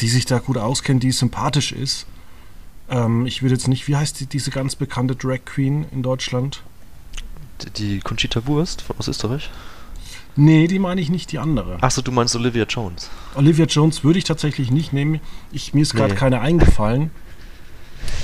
die 0.00 0.08
sich 0.08 0.24
da 0.24 0.38
gut 0.38 0.56
auskennt, 0.56 1.02
die 1.02 1.12
sympathisch 1.12 1.72
ist, 1.72 2.06
ähm, 2.92 3.26
ich 3.26 3.42
würde 3.42 3.54
jetzt 3.54 3.68
nicht, 3.68 3.88
wie 3.88 3.96
heißt 3.96 4.20
die, 4.20 4.26
diese 4.26 4.50
ganz 4.50 4.76
bekannte 4.76 5.16
Drag 5.16 5.40
Queen 5.44 5.86
in 5.90 6.02
Deutschland? 6.02 6.62
Die 7.76 8.00
Conchita 8.00 8.46
Wurst 8.46 8.84
aus 8.98 9.08
Österreich? 9.08 9.50
Nee, 10.36 10.66
die 10.66 10.78
meine 10.78 11.00
ich 11.00 11.10
nicht, 11.10 11.32
die 11.32 11.38
andere. 11.38 11.82
Achso, 11.82 12.02
du 12.02 12.12
meinst 12.12 12.36
Olivia 12.36 12.64
Jones. 12.64 13.10
Olivia 13.34 13.66
Jones 13.66 14.04
würde 14.04 14.18
ich 14.18 14.24
tatsächlich 14.24 14.70
nicht 14.70 14.92
nehmen. 14.92 15.20
Ich, 15.52 15.74
mir 15.74 15.82
ist 15.82 15.94
gerade 15.94 16.14
nee. 16.14 16.18
keine 16.18 16.40
eingefallen. 16.40 17.10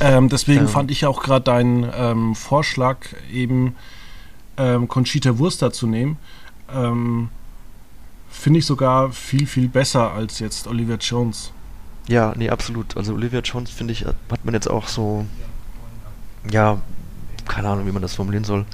Ähm, 0.01 0.29
deswegen 0.29 0.63
ähm. 0.63 0.69
fand 0.69 0.91
ich 0.91 1.07
auch 1.07 1.23
gerade 1.23 1.45
deinen 1.45 1.91
ähm, 1.95 2.35
Vorschlag, 2.35 2.99
eben 3.33 3.75
ähm, 4.57 4.89
Conchita 4.89 5.39
Wurst 5.39 5.65
zu 5.73 5.87
nehmen, 5.87 6.19
ähm, 6.75 7.29
finde 8.29 8.59
ich 8.59 8.67
sogar 8.67 9.13
viel, 9.13 9.47
viel 9.47 9.69
besser 9.69 10.13
als 10.13 10.41
jetzt 10.41 10.67
Olivia 10.67 10.97
Jones. 10.97 11.53
Ja, 12.09 12.33
nee, 12.37 12.51
absolut. 12.51 12.97
Also 12.97 13.15
Olivia 13.15 13.41
Jones, 13.41 13.71
finde 13.71 13.93
ich, 13.93 14.05
hat 14.05 14.45
man 14.45 14.55
jetzt 14.55 14.69
auch 14.69 14.89
so, 14.89 15.27
ja, 16.51 16.81
keine 17.47 17.69
Ahnung, 17.69 17.87
wie 17.87 17.93
man 17.93 18.03
das 18.03 18.15
formulieren 18.15 18.45
soll. 18.45 18.65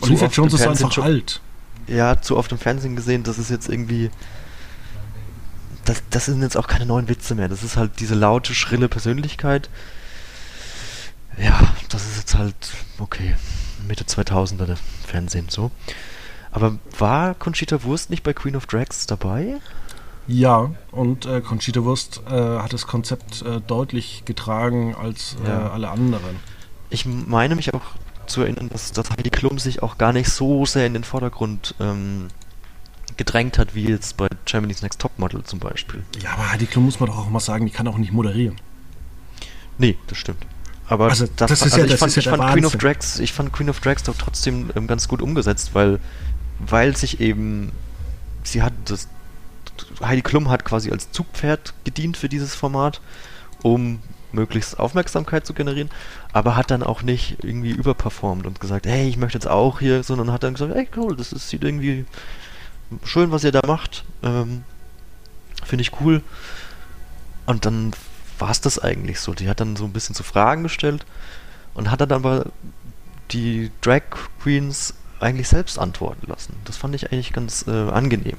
Olivia 0.00 0.28
Jones 0.28 0.54
ist 0.54 0.66
einfach 0.66 0.98
alt 0.98 1.40
ja, 1.90 2.20
zu 2.20 2.36
oft 2.36 2.52
im 2.52 2.58
Fernsehen 2.58 2.96
gesehen, 2.96 3.22
das 3.24 3.38
ist 3.38 3.50
jetzt 3.50 3.68
irgendwie. 3.68 4.10
Das, 5.84 6.02
das 6.10 6.26
sind 6.26 6.42
jetzt 6.42 6.56
auch 6.56 6.68
keine 6.68 6.86
neuen 6.86 7.08
Witze 7.08 7.34
mehr. 7.34 7.48
Das 7.48 7.62
ist 7.62 7.76
halt 7.76 8.00
diese 8.00 8.14
laute, 8.14 8.54
schrille 8.54 8.88
Persönlichkeit. 8.88 9.68
Ja, 11.38 11.74
das 11.88 12.06
ist 12.06 12.18
jetzt 12.18 12.34
halt, 12.34 12.54
okay, 12.98 13.34
Mitte 13.88 14.04
2000er 14.04 14.76
Fernsehen 15.06 15.48
so. 15.48 15.70
Aber 16.52 16.78
war 16.98 17.34
Conchita 17.34 17.82
Wurst 17.82 18.10
nicht 18.10 18.22
bei 18.22 18.32
Queen 18.32 18.56
of 18.56 18.66
Drags 18.66 19.06
dabei? 19.06 19.56
Ja, 20.30 20.70
und 20.92 21.26
äh, 21.26 21.40
Conchita 21.40 21.82
Wurst 21.82 22.22
äh, 22.28 22.30
hat 22.30 22.72
das 22.72 22.86
Konzept 22.86 23.42
äh, 23.42 23.60
deutlich 23.60 24.22
getragen 24.24 24.94
als 24.94 25.36
äh, 25.44 25.48
ja. 25.48 25.70
alle 25.70 25.90
anderen. 25.90 26.36
Ich 26.88 27.04
meine 27.04 27.56
mich 27.56 27.74
auch 27.74 27.82
zu 28.26 28.42
erinnern, 28.42 28.68
dass, 28.68 28.92
dass 28.92 29.10
Heidi 29.10 29.30
Klum 29.30 29.58
sich 29.58 29.82
auch 29.82 29.98
gar 29.98 30.12
nicht 30.12 30.30
so 30.30 30.64
sehr 30.66 30.86
in 30.86 30.94
den 30.94 31.02
Vordergrund 31.02 31.74
ähm, 31.80 32.28
gedrängt 33.16 33.58
hat, 33.58 33.74
wie 33.74 33.88
jetzt 33.88 34.16
bei 34.18 34.28
Germany's 34.44 34.82
Next 34.82 35.00
Topmodel 35.00 35.42
zum 35.42 35.58
Beispiel. 35.58 36.04
Ja, 36.22 36.34
aber 36.34 36.52
Heidi 36.52 36.66
Klum 36.66 36.84
muss 36.84 37.00
man 37.00 37.08
doch 37.08 37.18
auch 37.18 37.28
mal 37.28 37.40
sagen, 37.40 37.66
die 37.66 37.72
kann 37.72 37.88
auch 37.88 37.98
nicht 37.98 38.12
moderieren. 38.12 38.54
Nee, 39.78 39.98
das 40.06 40.18
stimmt. 40.18 40.46
Aber 40.86 41.08
also, 41.08 41.26
das, 41.26 41.48
das 41.48 41.52
ist 41.52 41.62
also 41.62 41.78
ja, 41.78 41.84
ich, 41.86 41.90
das 41.90 42.00
fand, 42.00 42.10
ist 42.10 42.18
ich, 42.18 42.28
fand 42.28 42.52
Queen 42.52 42.64
of 42.66 42.76
Drags, 42.76 43.18
ich 43.18 43.32
fand 43.32 43.52
Queen 43.52 43.68
of 43.68 43.80
Drags 43.80 44.04
doch 44.04 44.16
trotzdem 44.16 44.70
ähm, 44.76 44.86
ganz 44.86 45.08
gut 45.08 45.22
umgesetzt, 45.22 45.70
weil, 45.72 45.98
weil 46.60 46.96
sich 46.96 47.20
eben, 47.20 47.72
sie 48.44 48.62
hat 48.62 48.72
das, 48.84 49.08
Heidi 50.02 50.22
Klum 50.22 50.48
hat 50.48 50.64
quasi 50.64 50.90
als 50.90 51.10
Zugpferd 51.12 51.74
gedient 51.84 52.16
für 52.16 52.28
dieses 52.28 52.54
Format, 52.54 53.00
um 53.62 54.00
möglichst 54.32 54.78
Aufmerksamkeit 54.78 55.46
zu 55.46 55.54
generieren, 55.54 55.90
aber 56.32 56.56
hat 56.56 56.70
dann 56.70 56.82
auch 56.82 57.02
nicht 57.02 57.42
irgendwie 57.42 57.70
überperformt 57.70 58.46
und 58.46 58.60
gesagt, 58.60 58.86
hey, 58.86 59.08
ich 59.08 59.16
möchte 59.16 59.38
jetzt 59.38 59.48
auch 59.48 59.80
hier, 59.80 60.02
sondern 60.02 60.32
hat 60.32 60.42
dann 60.42 60.54
gesagt, 60.54 60.74
hey, 60.74 60.88
cool, 60.96 61.16
das 61.16 61.32
ist, 61.32 61.48
sieht 61.48 61.64
irgendwie 61.64 62.04
schön, 63.04 63.32
was 63.32 63.44
ihr 63.44 63.52
da 63.52 63.66
macht. 63.66 64.04
Ähm, 64.22 64.64
Finde 65.64 65.82
ich 65.82 66.00
cool. 66.00 66.22
Und 67.46 67.66
dann 67.66 67.92
war 68.38 68.50
es 68.50 68.60
das 68.60 68.78
eigentlich 68.78 69.20
so. 69.20 69.34
Die 69.34 69.48
hat 69.48 69.60
dann 69.60 69.76
so 69.76 69.84
ein 69.84 69.92
bisschen 69.92 70.14
zu 70.14 70.22
Fragen 70.22 70.62
gestellt 70.62 71.04
und 71.74 71.90
hat 71.90 72.00
dann 72.00 72.12
aber 72.12 72.46
die 73.32 73.70
Drag 73.80 74.02
Queens 74.42 74.94
eigentlich 75.20 75.48
selbst 75.48 75.78
antworten 75.78 76.26
lassen. 76.26 76.54
Das 76.64 76.76
fand 76.76 76.94
ich 76.94 77.12
eigentlich 77.12 77.32
ganz 77.32 77.66
äh, 77.66 77.90
angenehm. 77.90 78.38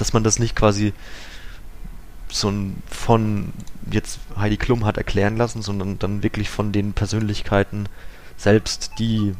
Dass 0.00 0.14
man 0.14 0.24
das 0.24 0.38
nicht 0.38 0.56
quasi 0.56 0.92
so 2.28 2.48
ein 2.48 2.82
von 2.88 3.52
jetzt 3.90 4.18
Heidi 4.36 4.56
Klum 4.56 4.84
hat 4.84 4.96
erklären 4.96 5.36
lassen, 5.36 5.62
sondern 5.62 5.98
dann 5.98 6.22
wirklich 6.22 6.48
von 6.48 6.72
den 6.72 6.92
Persönlichkeiten 6.92 7.86
selbst, 8.36 8.92
die 8.98 9.34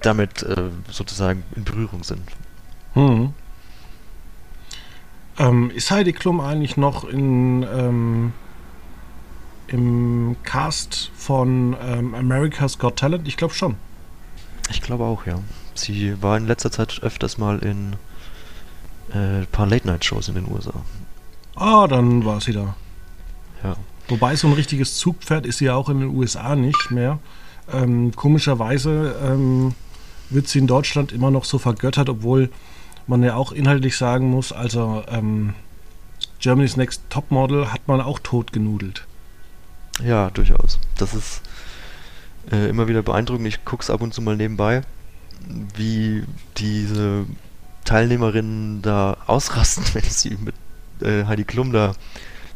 damit 0.00 0.42
äh, 0.42 0.70
sozusagen 0.90 1.42
in 1.56 1.64
Berührung 1.64 2.04
sind. 2.04 2.22
Hm. 2.92 3.32
Ähm, 5.38 5.70
ist 5.70 5.90
Heidi 5.90 6.12
Klum 6.12 6.40
eigentlich 6.40 6.76
noch 6.76 7.04
in, 7.04 7.64
ähm, 7.64 8.32
im 9.66 10.36
Cast 10.44 11.10
von 11.16 11.76
ähm, 11.82 12.14
America's 12.14 12.78
Got 12.78 12.96
Talent? 12.96 13.26
Ich 13.26 13.36
glaube 13.36 13.54
schon. 13.54 13.74
Ich 14.70 14.80
glaube 14.80 15.04
auch, 15.04 15.26
ja. 15.26 15.40
Sie 15.74 16.22
war 16.22 16.36
in 16.36 16.46
letzter 16.46 16.70
Zeit 16.70 17.02
öfters 17.02 17.38
mal 17.38 17.58
in 17.58 17.96
äh, 19.14 19.42
ein 19.42 19.46
paar 19.50 19.66
Late-Night-Shows 19.66 20.28
in 20.28 20.34
den 20.34 20.50
USA. 20.50 20.74
Ah, 21.54 21.86
dann 21.86 22.24
war 22.24 22.40
sie 22.40 22.52
da. 22.52 22.74
Ja. 23.62 23.76
Wobei 24.08 24.36
so 24.36 24.48
ein 24.48 24.52
richtiges 24.52 24.98
Zugpferd 24.98 25.46
ist 25.46 25.58
sie 25.58 25.66
ja 25.66 25.74
auch 25.74 25.88
in 25.88 26.00
den 26.00 26.14
USA 26.14 26.56
nicht 26.56 26.90
mehr. 26.90 27.18
Ähm, 27.72 28.12
komischerweise 28.14 29.14
ähm, 29.22 29.74
wird 30.30 30.48
sie 30.48 30.58
in 30.58 30.66
Deutschland 30.66 31.12
immer 31.12 31.30
noch 31.30 31.44
so 31.44 31.58
vergöttert, 31.58 32.08
obwohl 32.08 32.50
man 33.06 33.22
ja 33.22 33.36
auch 33.36 33.52
inhaltlich 33.52 33.96
sagen 33.96 34.30
muss, 34.30 34.52
also 34.52 35.02
ähm, 35.08 35.54
Germany's 36.40 36.76
Next 36.76 37.02
Topmodel 37.08 37.72
hat 37.72 37.86
man 37.86 38.00
auch 38.00 38.18
totgenudelt. 38.18 39.06
Ja, 40.02 40.30
durchaus. 40.30 40.78
Das 40.98 41.14
ist 41.14 41.42
äh, 42.50 42.68
immer 42.68 42.88
wieder 42.88 43.02
beeindruckend. 43.02 43.46
Ich 43.46 43.64
gucke 43.64 43.82
es 43.82 43.90
ab 43.90 44.02
und 44.02 44.12
zu 44.12 44.20
mal 44.20 44.36
nebenbei, 44.36 44.82
wie 45.76 46.24
diese 46.56 47.26
Teilnehmerinnen 47.94 48.82
da 48.82 49.16
ausrasten, 49.28 49.84
wenn 49.92 50.02
sie 50.02 50.36
mit 50.36 50.56
äh, 51.00 51.26
Heidi 51.26 51.44
Klum 51.44 51.72
da 51.72 51.92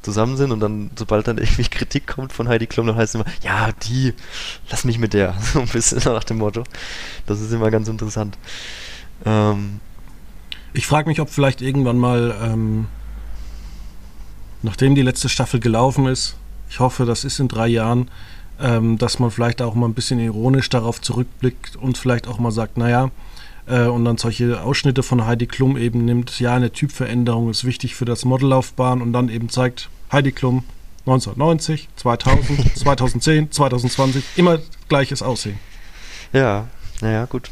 zusammen 0.02 0.36
sind 0.36 0.50
und 0.50 0.58
dann, 0.58 0.90
sobald 0.96 1.28
dann 1.28 1.38
irgendwie 1.38 1.62
Kritik 1.62 2.08
kommt 2.08 2.32
von 2.32 2.48
Heidi 2.48 2.66
Klum, 2.66 2.88
dann 2.88 2.96
heißt 2.96 3.14
es 3.14 3.20
immer, 3.20 3.30
ja, 3.42 3.70
die, 3.84 4.14
lass 4.68 4.84
mich 4.84 4.98
mit 4.98 5.14
der. 5.14 5.36
So 5.52 5.60
ein 5.60 5.68
bisschen 5.68 6.02
nach 6.12 6.24
dem 6.24 6.38
Motto. 6.38 6.64
Das 7.26 7.40
ist 7.40 7.52
immer 7.52 7.70
ganz 7.70 7.86
interessant. 7.86 8.36
Ähm, 9.24 9.78
ich 10.72 10.88
frage 10.88 11.08
mich, 11.08 11.20
ob 11.20 11.30
vielleicht 11.30 11.62
irgendwann 11.62 11.98
mal, 11.98 12.36
ähm, 12.42 12.88
nachdem 14.62 14.96
die 14.96 15.02
letzte 15.02 15.28
Staffel 15.28 15.60
gelaufen 15.60 16.06
ist, 16.06 16.34
ich 16.68 16.80
hoffe, 16.80 17.04
das 17.04 17.22
ist 17.22 17.38
in 17.38 17.46
drei 17.46 17.68
Jahren, 17.68 18.10
ähm, 18.60 18.98
dass 18.98 19.20
man 19.20 19.30
vielleicht 19.30 19.62
auch 19.62 19.76
mal 19.76 19.86
ein 19.86 19.94
bisschen 19.94 20.18
ironisch 20.18 20.68
darauf 20.68 21.00
zurückblickt 21.00 21.76
und 21.76 21.96
vielleicht 21.96 22.26
auch 22.26 22.40
mal 22.40 22.50
sagt, 22.50 22.76
naja, 22.76 23.12
äh, 23.68 23.86
und 23.86 24.04
dann 24.04 24.18
solche 24.18 24.62
Ausschnitte 24.62 25.02
von 25.02 25.26
Heidi 25.26 25.46
Klum 25.46 25.76
eben 25.76 26.04
nimmt, 26.04 26.40
ja, 26.40 26.54
eine 26.54 26.72
Typveränderung 26.72 27.50
ist 27.50 27.64
wichtig 27.64 27.94
für 27.94 28.04
das 28.04 28.24
Modellaufbahn 28.24 29.02
und 29.02 29.12
dann 29.12 29.28
eben 29.28 29.48
zeigt, 29.48 29.88
Heidi 30.10 30.32
Klum 30.32 30.64
1990, 31.06 31.88
2000, 31.96 32.76
2010, 32.78 33.52
2020, 33.52 34.24
immer 34.36 34.58
gleiches 34.88 35.22
Aussehen. 35.22 35.58
Ja, 36.32 36.68
naja, 37.00 37.24
gut. 37.26 37.50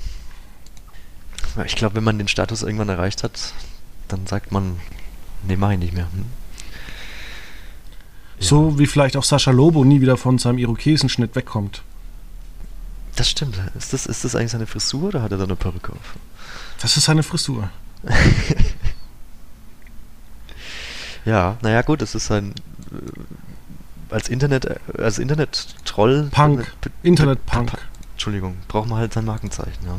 Ich 1.64 1.76
glaube, 1.76 1.94
wenn 1.94 2.04
man 2.04 2.18
den 2.18 2.28
Status 2.28 2.62
irgendwann 2.62 2.90
erreicht 2.90 3.22
hat, 3.22 3.54
dann 4.08 4.26
sagt 4.26 4.52
man, 4.52 4.78
nee, 5.46 5.56
mach 5.56 5.70
ich 5.70 5.78
nicht 5.78 5.94
mehr. 5.94 6.08
Hm? 6.12 6.24
Ja. 8.38 8.46
So 8.46 8.78
wie 8.78 8.86
vielleicht 8.86 9.16
auch 9.16 9.24
Sascha 9.24 9.50
Lobo 9.50 9.84
nie 9.84 10.02
wieder 10.02 10.18
von 10.18 10.38
seinem 10.38 10.58
Irokesenschnitt 10.58 11.34
wegkommt. 11.34 11.82
Das 13.16 13.30
stimmt. 13.30 13.58
Ist 13.76 13.92
das, 13.92 14.06
ist 14.06 14.24
das 14.24 14.34
eigentlich 14.36 14.52
seine 14.52 14.66
Frisur 14.66 15.08
oder 15.08 15.22
hat 15.22 15.32
er 15.32 15.38
da 15.38 15.44
eine 15.44 15.56
Perücke 15.56 15.92
auf? 15.92 16.16
Das 16.80 16.96
ist 16.96 17.04
seine 17.04 17.22
Frisur. 17.22 17.70
ja, 21.24 21.56
naja, 21.62 21.82
gut, 21.82 22.02
es 22.02 22.14
ist 22.14 22.30
ein. 22.30 22.50
Äh, 22.50 24.14
als 24.14 24.28
Internet, 24.28 24.68
als 24.96 25.18
Internet-Troll. 25.18 26.28
Punk. 26.30 26.72
Internet-Punk. 27.02 27.72
Entschuldigung, 28.12 28.56
braucht 28.68 28.88
man 28.88 28.98
halt 28.98 29.12
sein 29.12 29.24
Markenzeichen, 29.24 29.84
ja. 29.84 29.96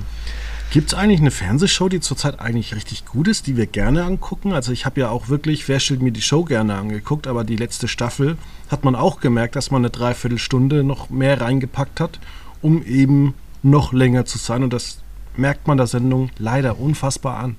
Gibt 0.69 0.91
es 0.91 0.97
eigentlich 0.97 1.21
eine 1.21 1.31
Fernsehshow, 1.31 1.87
die 1.87 2.01
zurzeit 2.01 2.39
eigentlich 2.41 2.75
richtig 2.75 3.05
gut 3.05 3.29
ist, 3.29 3.47
die 3.47 3.55
wir 3.55 3.67
gerne 3.67 4.03
angucken? 4.03 4.51
Also 4.51 4.73
ich 4.73 4.85
habe 4.85 4.99
ja 4.99 5.09
auch 5.09 5.29
wirklich, 5.29 5.67
wer 5.69 5.79
stellt 5.79 6.01
mir 6.01 6.11
die 6.11 6.21
Show 6.21 6.43
gerne 6.43 6.75
angeguckt, 6.75 7.25
aber 7.25 7.45
die 7.45 7.55
letzte 7.55 7.87
Staffel 7.87 8.37
hat 8.69 8.83
man 8.83 8.95
auch 8.95 9.21
gemerkt, 9.21 9.55
dass 9.55 9.71
man 9.71 9.81
eine 9.81 9.91
Dreiviertelstunde 9.91 10.83
noch 10.83 11.09
mehr 11.09 11.39
reingepackt 11.39 12.01
hat, 12.01 12.19
um 12.61 12.83
eben 12.83 13.33
noch 13.63 13.93
länger 13.93 14.25
zu 14.25 14.37
sein. 14.37 14.63
Und 14.63 14.73
das 14.73 14.99
merkt 15.35 15.67
man 15.67 15.77
der 15.77 15.87
Sendung 15.87 16.29
leider 16.37 16.79
unfassbar 16.79 17.37
an. 17.37 17.55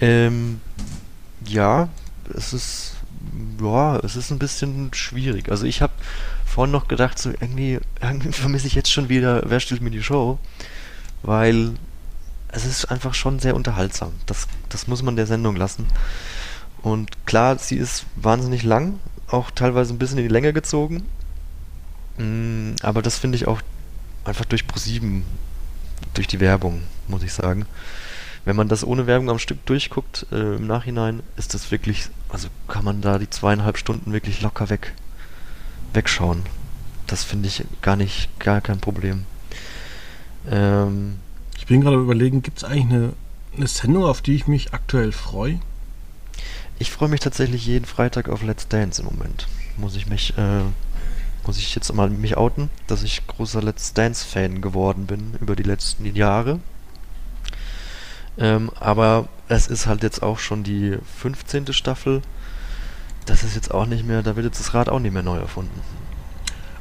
Ähm, 0.00 0.60
ja, 1.46 1.88
es 2.34 2.52
ist, 2.52 2.94
ja, 3.60 3.98
es 3.98 4.16
ist 4.16 4.30
ein 4.30 4.38
bisschen 4.38 4.92
schwierig. 4.94 5.50
Also 5.50 5.66
ich 5.66 5.82
habe 5.82 5.92
vorhin 6.44 6.72
noch 6.72 6.88
gedacht, 6.88 7.18
so 7.18 7.30
irgendwie, 7.30 7.80
irgendwie 8.00 8.32
vermisse 8.32 8.66
ich 8.66 8.74
jetzt 8.74 8.90
schon 8.92 9.08
wieder, 9.08 9.42
wer 9.46 9.60
stellt 9.60 9.80
mir 9.80 9.90
die 9.90 10.02
Show? 10.02 10.38
weil 11.22 11.74
es 12.48 12.64
ist 12.64 12.86
einfach 12.86 13.14
schon 13.14 13.38
sehr 13.38 13.56
unterhaltsam. 13.56 14.12
Das, 14.26 14.46
das 14.68 14.86
muss 14.86 15.02
man 15.02 15.16
der 15.16 15.26
Sendung 15.26 15.56
lassen. 15.56 15.86
Und 16.82 17.26
klar, 17.26 17.58
sie 17.58 17.76
ist 17.76 18.04
wahnsinnig 18.16 18.64
lang, 18.64 18.98
auch 19.28 19.50
teilweise 19.50 19.94
ein 19.94 19.98
bisschen 19.98 20.18
in 20.18 20.24
die 20.24 20.32
Länge 20.32 20.52
gezogen. 20.52 21.04
Mm, 22.18 22.72
aber 22.82 23.02
das 23.02 23.18
finde 23.18 23.36
ich 23.36 23.46
auch 23.46 23.60
einfach 24.24 24.44
durch 24.44 24.66
ProSieben, 24.66 25.24
durch 26.14 26.26
die 26.26 26.40
Werbung, 26.40 26.82
muss 27.08 27.22
ich 27.22 27.32
sagen. 27.32 27.66
Wenn 28.44 28.56
man 28.56 28.68
das 28.68 28.84
ohne 28.84 29.06
Werbung 29.06 29.30
am 29.30 29.38
Stück 29.38 29.64
durchguckt, 29.66 30.26
äh, 30.32 30.56
im 30.56 30.66
Nachhinein, 30.66 31.22
ist 31.36 31.54
das 31.54 31.70
wirklich, 31.70 32.08
also 32.28 32.48
kann 32.66 32.84
man 32.84 33.00
da 33.00 33.18
die 33.18 33.30
zweieinhalb 33.30 33.78
Stunden 33.78 34.12
wirklich 34.12 34.42
locker 34.42 34.68
weg, 34.68 34.94
wegschauen. 35.92 36.42
Das 37.06 37.22
finde 37.22 37.48
ich 37.48 37.64
gar 37.82 37.96
nicht, 37.96 38.28
gar 38.40 38.60
kein 38.60 38.80
Problem. 38.80 39.26
Ähm, 40.50 41.18
ich 41.56 41.66
bin 41.66 41.80
gerade 41.80 41.96
überlegen, 41.96 42.42
gibt 42.42 42.58
es 42.58 42.64
eigentlich 42.64 42.86
eine, 42.86 43.12
eine 43.56 43.66
Sendung, 43.68 44.04
auf 44.04 44.22
die 44.22 44.34
ich 44.34 44.48
mich 44.48 44.74
aktuell 44.74 45.12
freue? 45.12 45.60
Ich 46.78 46.90
freue 46.90 47.08
mich 47.08 47.20
tatsächlich 47.20 47.64
jeden 47.64 47.84
Freitag 47.84 48.28
auf 48.28 48.42
Let's 48.42 48.66
Dance 48.66 49.02
im 49.02 49.06
Moment. 49.06 49.46
Muss 49.76 49.94
ich 49.94 50.08
mich, 50.08 50.36
äh, 50.36 50.62
muss 51.46 51.58
ich 51.58 51.74
jetzt 51.74 51.92
mal 51.92 52.08
mich 52.10 52.36
outen, 52.36 52.70
dass 52.86 53.02
ich 53.02 53.26
großer 53.26 53.62
Let's 53.62 53.94
Dance-Fan 53.94 54.60
geworden 54.60 55.06
bin 55.06 55.34
über 55.40 55.56
die 55.56 55.62
letzten 55.62 56.04
Jahre. 56.14 56.60
Ähm, 58.38 58.70
aber 58.80 59.28
es 59.48 59.66
ist 59.66 59.86
halt 59.86 60.02
jetzt 60.02 60.22
auch 60.22 60.38
schon 60.38 60.62
die 60.62 60.98
15. 61.20 61.72
Staffel. 61.72 62.22
Das 63.26 63.44
ist 63.44 63.54
jetzt 63.54 63.72
auch 63.72 63.86
nicht 63.86 64.06
mehr, 64.06 64.22
da 64.22 64.36
wird 64.36 64.46
jetzt 64.46 64.60
das 64.60 64.74
Rad 64.74 64.88
auch 64.88 64.98
nicht 64.98 65.12
mehr 65.12 65.22
neu 65.22 65.38
erfunden. 65.38 65.80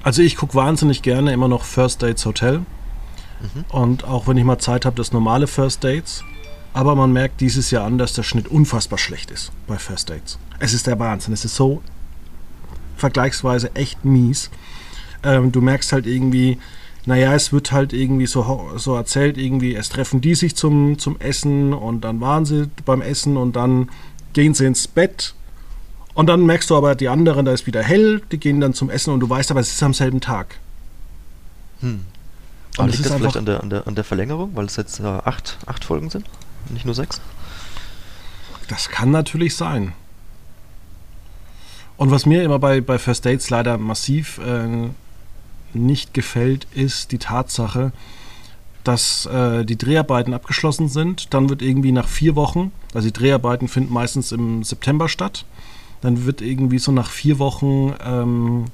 Also 0.04 0.22
ich 0.22 0.36
gucke 0.36 0.56
wahnsinnig 0.56 1.02
gerne 1.02 1.32
immer 1.34 1.48
noch 1.48 1.64
First 1.64 2.02
Dates 2.02 2.26
Hotel. 2.26 2.60
Mhm. 2.60 3.66
Und 3.70 4.04
auch 4.06 4.28
wenn 4.28 4.38
ich 4.38 4.44
mal 4.44 4.58
Zeit 4.60 4.86
habe, 4.86 4.96
das 4.96 5.12
normale 5.12 5.48
First 5.48 5.84
Dates. 5.84 6.24
Aber 6.74 6.96
man 6.96 7.12
merkt 7.12 7.42
dieses 7.42 7.70
Jahr 7.70 7.86
an, 7.86 7.98
dass 7.98 8.14
der 8.14 8.24
Schnitt 8.24 8.48
unfassbar 8.48 8.98
schlecht 8.98 9.30
ist 9.30 9.52
bei 9.68 9.78
First 9.78 10.10
Dates. 10.10 10.40
Es 10.60 10.74
ist 10.74 10.88
der 10.88 10.98
Wahnsinn. 11.00 11.34
Es 11.34 11.44
ist 11.44 11.56
so 11.56 11.82
vergleichsweise 13.02 13.76
echt 13.76 14.06
mies. 14.06 14.50
Ähm, 15.24 15.52
du 15.52 15.60
merkst 15.60 15.92
halt 15.92 16.08
irgendwie, 16.08 16.58
naja, 17.06 17.34
es 17.34 17.52
wird 17.52 17.72
halt 17.72 17.94
irgendwie 17.94 18.28
so, 18.28 18.72
so 18.78 18.96
erzählt, 18.96 19.38
irgendwie, 19.38 19.76
es 19.76 19.90
treffen 19.90 20.22
die 20.22 20.36
sich 20.36 20.56
zum, 20.56 20.98
zum 20.98 21.20
Essen 21.20 21.74
und 21.74 22.02
dann 22.02 22.22
waren 22.22 22.46
sie 22.46 22.70
beim 22.86 23.02
Essen 23.02 23.36
und 23.38 23.56
dann 23.56 23.90
gehen 24.34 24.54
sie 24.54 24.66
ins 24.66 24.88
Bett. 24.88 25.34
Und 26.14 26.28
dann 26.28 26.46
merkst 26.46 26.70
du 26.70 26.76
aber, 26.76 26.96
die 26.96 27.10
anderen, 27.10 27.46
da 27.46 27.54
ist 27.54 27.68
wieder 27.68 27.82
hell, 27.82 28.22
die 28.32 28.38
gehen 28.38 28.62
dann 28.62 28.74
zum 28.74 28.90
Essen 28.90 29.14
und 29.14 29.20
du 29.20 29.30
weißt 29.30 29.52
aber, 29.52 29.60
es 29.60 29.72
ist 29.72 29.84
am 29.84 29.94
selben 29.94 30.22
Tag. 30.22 30.60
Hm. 31.82 32.02
Aber 32.78 32.88
liegt 32.88 33.06
das 33.06 33.14
vielleicht 33.14 33.38
an 33.38 33.46
der, 33.46 33.62
an, 33.62 33.70
der, 33.70 33.88
an 33.88 33.96
der 33.96 34.04
Verlängerung, 34.04 34.52
weil 34.56 34.66
es 34.66 34.76
jetzt 34.76 35.00
äh, 35.00 35.04
acht, 35.04 35.58
acht 35.66 35.84
Folgen 35.84 36.10
sind, 36.10 36.26
nicht 36.70 36.86
nur 36.86 36.96
sechs? 36.96 37.20
Das 38.68 38.90
kann 38.90 39.12
natürlich 39.12 39.56
sein. 39.56 39.94
Und 42.02 42.10
was 42.10 42.26
mir 42.26 42.42
immer 42.42 42.58
bei, 42.58 42.82
bei 42.82 42.98
First 42.98 43.28
Dates 43.28 43.52
leider 43.52 43.78
massiv 43.78 44.40
äh, 44.40 44.90
nicht 45.76 46.16
gefällt, 46.16 46.66
ist 46.74 47.12
die 47.12 47.20
Tatsache, 47.20 47.92
dass 48.84 49.28
äh, 49.28 49.64
die 49.66 49.78
Dreharbeiten 49.78 50.34
abgeschlossen 50.34 50.90
sind. 50.90 51.32
Dann 51.32 51.48
wird 51.50 51.62
irgendwie 51.62 51.92
nach 51.92 52.08
vier 52.08 52.36
Wochen, 52.36 52.72
also 52.96 53.08
die 53.08 53.14
Dreharbeiten 53.14 53.68
finden 53.68 53.94
meistens 53.94 54.32
im 54.32 54.64
September 54.64 55.10
statt, 55.10 55.46
dann 56.02 56.26
wird 56.26 56.42
irgendwie 56.42 56.80
so 56.80 56.92
nach 56.92 57.12
vier 57.12 57.38
Wochen 57.38 57.94
ähm, 58.04 58.66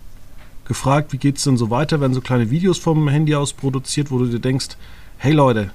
gefragt, 0.64 1.12
wie 1.12 1.18
geht 1.18 1.36
es 1.36 1.44
denn 1.44 1.58
so 1.58 1.70
weiter, 1.70 2.00
werden 2.00 2.14
so 2.14 2.22
kleine 2.22 2.50
Videos 2.50 2.78
vom 2.78 3.10
Handy 3.10 3.36
aus 3.36 3.52
produziert, 3.52 4.10
wo 4.10 4.20
du 4.20 4.28
dir 4.28 4.40
denkst, 4.40 4.78
hey 5.18 5.34
Leute, 5.34 5.72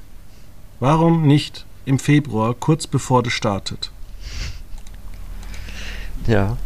warum 0.81 1.27
nicht 1.27 1.67
im 1.85 1.99
Februar, 1.99 2.55
kurz 2.55 2.87
bevor 2.87 3.23
das 3.23 3.35
startet? 3.35 3.91
Ja, 6.27 6.57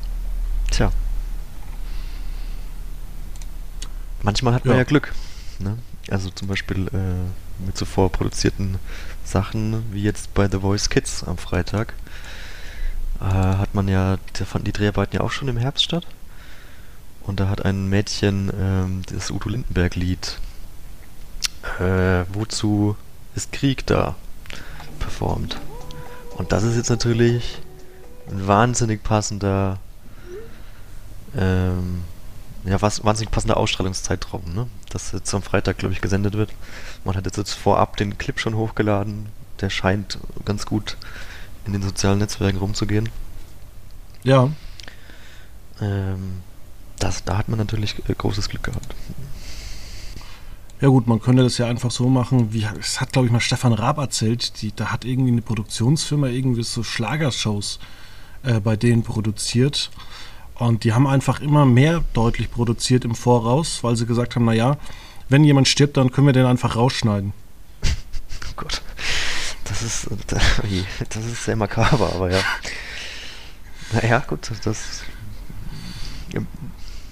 tja. 0.77 0.93
Manchmal 4.23 4.55
hat 4.55 4.65
man 4.65 4.75
ja, 4.75 4.79
ja 4.79 4.85
Glück. 4.85 5.15
Ne? 5.59 5.79
Also 6.11 6.31
zum 6.31 6.49
Beispiel 6.49 6.89
äh, 6.89 7.65
mit 7.65 7.77
zuvor 7.77 8.13
produzierten 8.13 8.79
Sachen, 9.25 9.85
wie 9.93 10.03
jetzt 10.03 10.35
bei 10.35 10.49
The 10.49 10.59
Voice 10.59 10.91
Kids 10.91 11.25
am 11.25 11.39
Freitag, 11.39 11.95
äh, 13.21 13.25
hat 13.25 13.75
man 13.75 13.89
ja, 13.89 14.19
da 14.35 14.45
fanden 14.45 14.67
die 14.67 14.73
Dreharbeiten 14.73 15.17
ja 15.17 15.23
auch 15.23 15.31
schon 15.31 15.49
im 15.49 15.57
Herbst 15.57 15.85
statt. 15.85 16.07
Und 17.23 17.41
da 17.41 17.49
hat 17.49 17.65
ein 17.65 17.89
Mädchen 17.89 18.53
ähm, 18.59 19.03
das 19.13 19.31
Udo 19.31 19.49
Lindenberg-Lied 19.49 20.39
äh, 21.81 22.25
Wozu 22.33 22.97
ist 23.35 23.53
Krieg 23.53 23.87
da 23.87 24.15
performt. 25.01 25.59
Und 26.37 26.53
das 26.53 26.63
ist 26.63 26.77
jetzt 26.77 26.91
natürlich 26.91 27.59
ein 28.31 28.47
wahnsinnig 28.47 29.03
passender 29.03 29.79
ähm, 31.37 32.03
ja, 32.65 32.81
was, 32.83 33.05
wahnsinnig 33.05 33.31
passender 33.31 33.57
Ausstrahlungszeitraum, 33.57 34.43
ne? 34.55 34.67
Das 34.91 35.13
jetzt 35.13 35.33
am 35.35 35.43
Freitag, 35.43 35.79
glaube 35.79 35.95
ich, 35.95 36.01
gesendet 36.01 36.35
wird. 36.35 36.53
Man 37.05 37.17
hat 37.17 37.25
jetzt, 37.25 37.53
vorab 37.53 37.97
den 37.97 38.19
Clip 38.19 38.39
schon 38.41 38.57
hochgeladen. 38.57 39.27
Der 39.61 39.71
scheint 39.71 40.19
ganz 40.45 40.67
gut 40.67 40.97
in 41.67 41.73
den 41.73 41.83
sozialen 41.83 42.19
Netzwerken 42.19 42.59
rumzugehen. 42.59 43.09
Ja. 44.23 44.51
Ähm, 45.81 46.41
das, 46.99 47.25
da 47.25 47.39
hat 47.39 47.49
man 47.49 47.59
natürlich 47.59 47.97
äh, 48.09 48.15
großes 48.15 48.49
Glück 48.49 48.65
gehabt. 48.65 48.95
Ja 50.81 50.89
gut, 50.89 51.07
man 51.07 51.21
könnte 51.21 51.43
das 51.43 51.57
ja 51.57 51.67
einfach 51.67 51.91
so 51.91 52.09
machen, 52.09 52.53
wie 52.53 52.67
es 52.79 53.01
hat, 53.01 53.13
glaube 53.13 53.27
ich, 53.27 53.33
mal 53.33 53.41
Stefan 53.41 53.73
Raab 53.73 53.97
erzählt, 53.99 54.61
die, 54.61 54.75
da 54.75 54.93
hat 54.93 55.07
irgendwie 55.07 55.33
eine 55.33 55.41
Produktionsfirma 55.41 56.27
irgendwie 56.27 56.65
so 56.65 56.83
Schlagershows 56.83 57.79
äh, 58.43 58.61
bei 58.61 58.77
denen 58.77 59.03
produziert. 59.03 59.91
Und 60.59 60.85
die 60.85 60.93
haben 60.93 61.07
einfach 61.07 61.41
immer 61.41 61.67
mehr 61.67 62.03
deutlich 62.15 62.51
produziert 62.51 63.05
im 63.05 63.15
Voraus, 63.15 63.83
weil 63.83 63.97
sie 63.97 64.07
gesagt 64.07 64.37
haben, 64.37 64.47
naja, 64.47 64.79
wenn 65.29 65.45
jemand 65.45 65.69
stirbt, 65.69 65.97
dann 65.97 66.11
können 66.11 66.27
wir 66.27 66.33
den 66.33 66.47
einfach 66.47 66.77
rausschneiden. 66.77 67.33
Oh 68.49 68.63
Gott. 68.63 68.81
Das 69.65 69.83
ist, 69.83 70.09
das 71.09 71.25
ist 71.27 71.45
sehr 71.45 71.57
makaber, 71.57 72.13
aber 72.15 72.31
ja. 72.31 72.41
Naja, 73.93 74.21
gut, 74.27 74.51
das, 74.65 75.03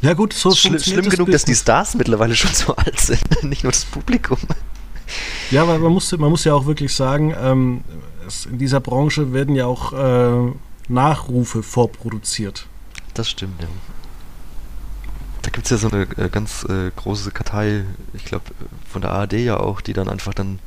ja 0.04 0.12
gut, 0.12 0.35
so 0.35 0.50
Schli 0.54 0.78
Schlimm 0.78 1.09
genug, 1.09 1.30
dass 1.30 1.46
die 1.46 1.54
Stars 1.54 1.94
mittlerweile 1.94 2.37
schon 2.37 2.52
so 2.52 2.76
alt 2.76 3.00
sind, 3.00 3.22
nicht 3.42 3.62
nur 3.62 3.72
das 3.72 3.87
Publikum. 3.87 4.37
Ja, 5.50 5.66
weil 5.66 5.78
man 5.78 5.92
muss, 5.92 6.12
man 6.12 6.28
muss 6.28 6.44
ja 6.44 6.52
auch 6.52 6.66
wirklich 6.66 6.94
sagen, 6.94 7.35
ähm, 7.40 7.85
es, 8.26 8.44
in 8.44 8.59
dieser 8.59 8.80
Branche 8.80 9.33
werden 9.33 9.54
ja 9.54 9.64
auch 9.64 9.94
äh, 9.94 10.52
Nachrufe 10.88 11.62
vorproduziert. 11.62 12.66
Das 13.14 13.31
stimmt, 13.31 13.62
ja. 13.62 13.68
Da 15.42 15.50
gibt 15.50 15.66
es 15.66 15.70
ja 15.70 15.77
so 15.77 15.90
eine 15.90 16.03
äh, 16.16 16.29
ganz 16.31 16.64
äh, 16.64 16.90
große 16.96 17.31
Kartei, 17.31 17.85
ich 18.12 18.24
glaube 18.24 18.46
von 18.88 19.03
der 19.03 19.12
ARD 19.12 19.35
ja 19.35 19.59
auch, 19.59 19.81
die 19.81 19.92
dann 19.92 20.09
einfach 20.09 20.35
dann, 20.35 20.59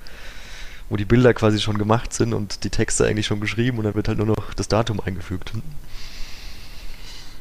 wo 0.90 0.98
die 0.98 1.06
Bilder 1.06 1.34
quasi 1.34 1.60
schon 1.60 1.78
gemacht 1.78 2.14
sind 2.14 2.34
und 2.34 2.64
die 2.64 2.70
Texte 2.70 3.06
eigentlich 3.06 3.26
schon 3.26 3.42
geschrieben 3.42 3.80
und 3.80 3.86
dann 3.86 3.96
wird 3.96 4.08
halt 4.08 4.20
nur 4.20 4.28
noch 4.28 4.54
das 4.56 4.68
Datum 4.68 5.00
eingefügt. 5.00 5.52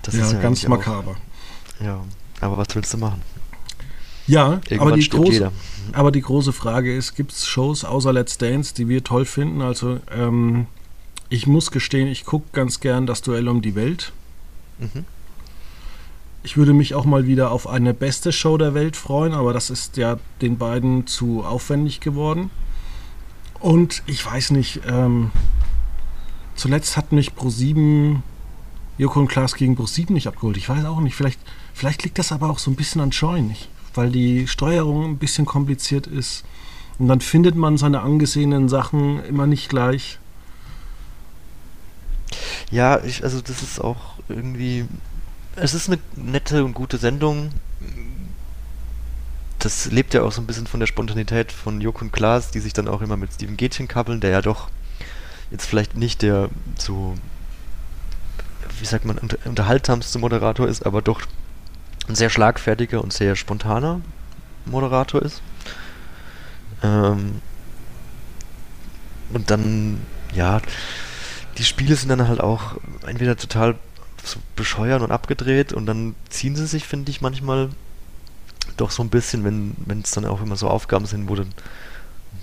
Das 0.02 0.14
ja, 0.14 0.24
ist 0.24 0.32
ja 0.32 0.40
ganz 0.40 0.66
makaber. 0.66 1.12
Auch, 1.12 1.84
ja, 1.84 2.00
aber 2.40 2.56
was 2.56 2.68
willst 2.74 2.94
du 2.94 2.98
machen? 2.98 3.22
Ja, 4.26 4.60
Irgendwann 4.68 4.88
aber 4.88 4.96
die, 4.96 5.08
große, 5.08 5.32
jeder. 5.32 5.52
aber 5.92 6.10
die 6.10 6.22
große 6.22 6.52
Frage 6.52 6.96
ist, 6.96 7.14
gibt 7.14 7.32
es 7.32 7.46
Shows 7.46 7.84
außer 7.84 8.12
Let's 8.12 8.38
Dance, 8.38 8.74
die 8.74 8.88
wir 8.88 9.04
toll 9.04 9.24
finden? 9.24 9.62
Also 9.62 10.00
ähm, 10.10 10.66
ich 11.28 11.46
muss 11.46 11.70
gestehen, 11.70 12.08
ich 12.08 12.24
gucke 12.24 12.46
ganz 12.52 12.80
gern 12.80 13.06
das 13.06 13.22
Duell 13.22 13.48
um 13.48 13.62
die 13.62 13.74
Welt. 13.74 14.12
Ich 16.42 16.56
würde 16.56 16.74
mich 16.74 16.94
auch 16.94 17.04
mal 17.04 17.26
wieder 17.26 17.50
auf 17.50 17.66
eine 17.66 17.92
beste 17.92 18.32
Show 18.32 18.56
der 18.56 18.74
Welt 18.74 18.96
freuen, 18.96 19.32
aber 19.32 19.52
das 19.52 19.70
ist 19.70 19.96
ja 19.96 20.18
den 20.42 20.58
beiden 20.58 21.06
zu 21.06 21.44
aufwendig 21.44 22.00
geworden. 22.00 22.50
Und 23.58 24.02
ich 24.06 24.24
weiß 24.24 24.52
nicht, 24.52 24.82
ähm, 24.86 25.30
zuletzt 26.54 26.96
hat 26.96 27.12
mich 27.12 27.30
Pro7 27.30 28.20
Joko 28.98 29.20
und 29.20 29.28
Klaas 29.28 29.54
gegen 29.54 29.76
Pro7 29.76 30.12
nicht 30.12 30.26
abgeholt. 30.26 30.56
Ich 30.56 30.68
weiß 30.68 30.84
auch 30.84 31.00
nicht, 31.00 31.14
vielleicht, 31.14 31.40
vielleicht 31.74 32.04
liegt 32.04 32.18
das 32.18 32.32
aber 32.32 32.48
auch 32.48 32.58
so 32.58 32.70
ein 32.70 32.76
bisschen 32.76 33.00
an 33.00 33.10
nicht? 33.46 33.68
weil 33.96 34.10
die 34.10 34.46
Steuerung 34.46 35.04
ein 35.04 35.18
bisschen 35.18 35.46
kompliziert 35.46 36.06
ist. 36.06 36.44
Und 36.98 37.08
dann 37.08 37.20
findet 37.20 37.56
man 37.56 37.76
seine 37.76 38.00
angesehenen 38.00 38.68
Sachen 38.68 39.22
immer 39.24 39.46
nicht 39.46 39.68
gleich. 39.68 40.18
Ja, 42.70 43.02
ich, 43.04 43.22
also 43.22 43.40
das 43.40 43.62
ist 43.62 43.80
auch 43.80 44.14
irgendwie. 44.28 44.86
Es 45.54 45.72
ist 45.72 45.88
eine 45.88 45.98
nette 46.16 46.64
und 46.64 46.74
gute 46.74 46.98
Sendung. 46.98 47.50
Das 49.58 49.86
lebt 49.86 50.14
ja 50.14 50.22
auch 50.22 50.32
so 50.32 50.40
ein 50.40 50.46
bisschen 50.46 50.66
von 50.66 50.80
der 50.80 50.86
Spontanität 50.86 51.50
von 51.50 51.80
Joko 51.80 52.04
und 52.04 52.12
Klaas, 52.12 52.50
die 52.50 52.60
sich 52.60 52.72
dann 52.72 52.88
auch 52.88 53.00
immer 53.00 53.16
mit 53.16 53.32
Steven 53.32 53.56
Gätchen 53.56 53.88
kappeln, 53.88 54.20
der 54.20 54.30
ja 54.30 54.42
doch 54.42 54.68
jetzt 55.50 55.66
vielleicht 55.66 55.96
nicht 55.96 56.22
der 56.22 56.50
so, 56.78 57.14
wie 58.78 58.84
sagt 58.84 59.04
man, 59.04 59.18
unter, 59.18 59.38
unterhaltsamste 59.44 60.18
Moderator 60.18 60.68
ist, 60.68 60.84
aber 60.84 61.02
doch 61.02 61.22
ein 62.08 62.14
sehr 62.14 62.30
schlagfertiger 62.30 63.02
und 63.02 63.12
sehr 63.12 63.34
spontaner 63.34 64.00
Moderator 64.66 65.22
ist. 65.22 65.40
Ähm, 66.82 67.40
und 69.32 69.50
dann, 69.50 70.00
ja, 70.34 70.60
die 71.58 71.64
Spiele 71.64 71.96
sind 71.96 72.08
dann 72.08 72.28
halt 72.28 72.40
auch 72.40 72.76
entweder 73.06 73.36
total 73.36 73.76
so 74.22 74.38
bescheuert 74.56 75.02
und 75.02 75.12
abgedreht 75.12 75.72
und 75.72 75.86
dann 75.86 76.14
ziehen 76.28 76.56
sie 76.56 76.66
sich, 76.66 76.84
finde 76.84 77.10
ich, 77.10 77.20
manchmal 77.20 77.70
doch 78.76 78.90
so 78.90 79.02
ein 79.02 79.08
bisschen, 79.08 79.44
wenn 79.44 80.00
es 80.00 80.10
dann 80.10 80.24
auch 80.24 80.42
immer 80.42 80.56
so 80.56 80.68
Aufgaben 80.68 81.06
sind, 81.06 81.28
wo 81.28 81.36
dann, 81.36 81.52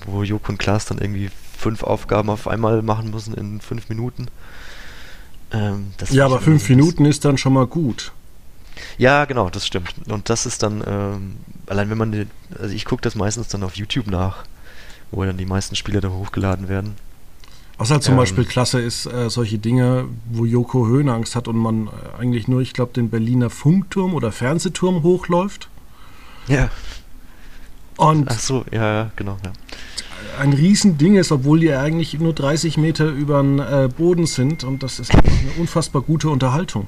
wo 0.05 0.23
Joko 0.23 0.51
und 0.51 0.57
Klaas 0.57 0.85
dann 0.85 0.97
irgendwie 0.97 1.29
fünf 1.57 1.83
Aufgaben 1.83 2.29
auf 2.29 2.47
einmal 2.47 2.81
machen 2.81 3.11
müssen 3.11 3.33
in 3.33 3.61
fünf 3.61 3.89
Minuten. 3.89 4.27
Ähm, 5.51 5.93
ja, 6.09 6.25
aber 6.25 6.41
fünf 6.41 6.67
Minuten 6.69 7.05
ist 7.05 7.25
dann 7.25 7.37
schon 7.37 7.53
mal 7.53 7.67
gut. 7.67 8.11
Ja, 8.97 9.25
genau, 9.25 9.49
das 9.49 9.67
stimmt. 9.67 9.93
Und 10.07 10.29
das 10.29 10.45
ist 10.45 10.63
dann, 10.63 10.83
ähm, 10.85 11.35
allein 11.67 11.89
wenn 11.89 11.97
man, 11.97 12.11
die, 12.11 12.27
also 12.59 12.73
ich 12.73 12.85
gucke 12.85 13.01
das 13.01 13.15
meistens 13.15 13.49
dann 13.49 13.63
auf 13.63 13.75
YouTube 13.75 14.07
nach, 14.07 14.45
wo 15.11 15.23
dann 15.23 15.37
die 15.37 15.45
meisten 15.45 15.75
Spiele 15.75 16.01
da 16.01 16.09
hochgeladen 16.09 16.69
werden. 16.69 16.95
Was 17.77 17.89
halt 17.91 18.03
zum 18.03 18.13
ähm, 18.13 18.19
Beispiel 18.19 18.45
klasse 18.45 18.79
ist, 18.79 19.05
äh, 19.05 19.29
solche 19.29 19.57
Dinge, 19.57 20.05
wo 20.31 20.45
Joko 20.45 20.87
Höhenangst 20.87 21.35
hat 21.35 21.47
und 21.47 21.57
man 21.57 21.87
äh, 21.87 22.21
eigentlich 22.21 22.47
nur, 22.47 22.61
ich 22.61 22.73
glaube, 22.73 22.93
den 22.93 23.09
Berliner 23.09 23.49
Funkturm 23.49 24.13
oder 24.13 24.31
Fernsehturm 24.31 25.03
hochläuft. 25.03 25.69
Ja. 26.47 26.69
Und 27.97 28.29
Ach 28.29 28.39
so, 28.39 28.65
ja, 28.71 28.93
ja, 28.93 29.11
genau, 29.15 29.37
ja. 29.43 29.51
Ein 30.39 30.53
Riesending 30.53 31.15
ist, 31.15 31.31
obwohl 31.31 31.59
die 31.59 31.73
eigentlich 31.73 32.17
nur 32.19 32.33
30 32.33 32.77
Meter 32.77 33.07
über 33.07 33.41
den 33.41 33.59
äh, 33.59 33.89
Boden 33.95 34.25
sind 34.25 34.63
und 34.63 34.81
das 34.81 34.99
ist 34.99 35.13
eine 35.13 35.23
unfassbar 35.57 36.01
gute 36.01 36.29
Unterhaltung. 36.29 36.87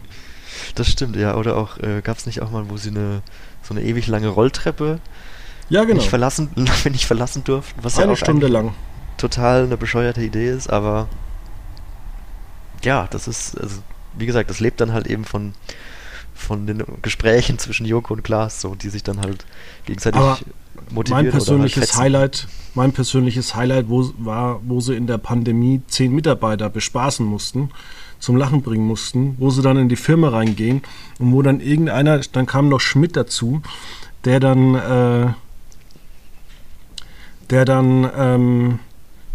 Das 0.74 0.88
stimmt, 0.88 1.16
ja. 1.16 1.36
Oder 1.36 1.58
auch, 1.58 1.78
äh, 1.78 2.02
gab 2.02 2.18
es 2.18 2.26
nicht 2.26 2.42
auch 2.42 2.52
mal, 2.52 2.70
wo 2.70 2.78
sie 2.78 2.90
eine 2.90 3.22
so 3.66 3.74
eine 3.74 3.84
ewig 3.84 4.08
lange 4.08 4.28
Rolltreppe 4.28 5.00
ja, 5.70 5.84
genau. 5.84 5.96
nicht 5.96 6.10
verlassen, 6.10 6.50
nicht 6.92 7.06
verlassen 7.06 7.44
durften? 7.44 7.80
Was 7.84 7.98
eine 7.98 8.12
ja 8.12 8.16
Stunde 8.16 8.48
lang. 8.48 8.74
Total 9.18 9.64
eine 9.64 9.78
bescheuerte 9.78 10.22
Idee 10.22 10.50
ist, 10.50 10.70
aber 10.70 11.08
ja, 12.84 13.08
das 13.10 13.28
ist, 13.28 13.60
also, 13.60 13.82
wie 14.18 14.26
gesagt, 14.26 14.50
das 14.50 14.60
lebt 14.60 14.80
dann 14.82 14.94
halt 14.94 15.08
eben 15.08 15.26
von, 15.26 15.54
von 16.34 16.68
den 16.68 16.84
Gesprächen 17.02 17.58
zwischen 17.58 17.86
Joko 17.86 18.14
und 18.14 18.24
Klaas, 18.24 18.62
so, 18.62 18.76
die 18.76 18.90
sich 18.90 19.04
dann 19.04 19.22
halt 19.22 19.46
gegenseitig 19.86 20.22
aber 20.22 20.38
motivieren. 20.92 21.26
Mein 21.26 21.32
persönliches 21.32 21.94
halt 21.94 22.04
Highlight, 22.04 22.48
mein 22.74 22.92
persönliches 22.92 23.56
Highlight 23.56 23.90
wo, 23.90 24.12
war, 24.18 24.60
wo 24.64 24.82
sie 24.82 24.96
in 24.96 25.08
der 25.08 25.18
Pandemie 25.18 25.82
zehn 25.88 26.14
Mitarbeiter 26.14 26.70
bespaßen 26.70 27.26
mussten 27.26 27.72
zum 28.20 28.38
Lachen 28.38 28.62
bringen 28.62 28.86
mussten, 28.86 29.36
wo 29.40 29.50
sie 29.50 29.62
dann 29.62 29.78
in 29.78 29.90
die 29.90 29.96
Firma 29.96 30.30
reingehen 30.30 30.82
und 31.20 31.32
wo 31.32 31.42
dann 31.42 31.60
irgendeiner, 31.60 32.20
dann 32.20 32.46
kam 32.46 32.70
noch 32.70 32.80
Schmidt 32.80 33.16
dazu, 33.16 33.62
der 34.24 34.40
dann, 34.40 34.76
äh, 34.76 35.34
der 37.50 37.66
dann 37.66 38.10
ähm, 38.18 38.80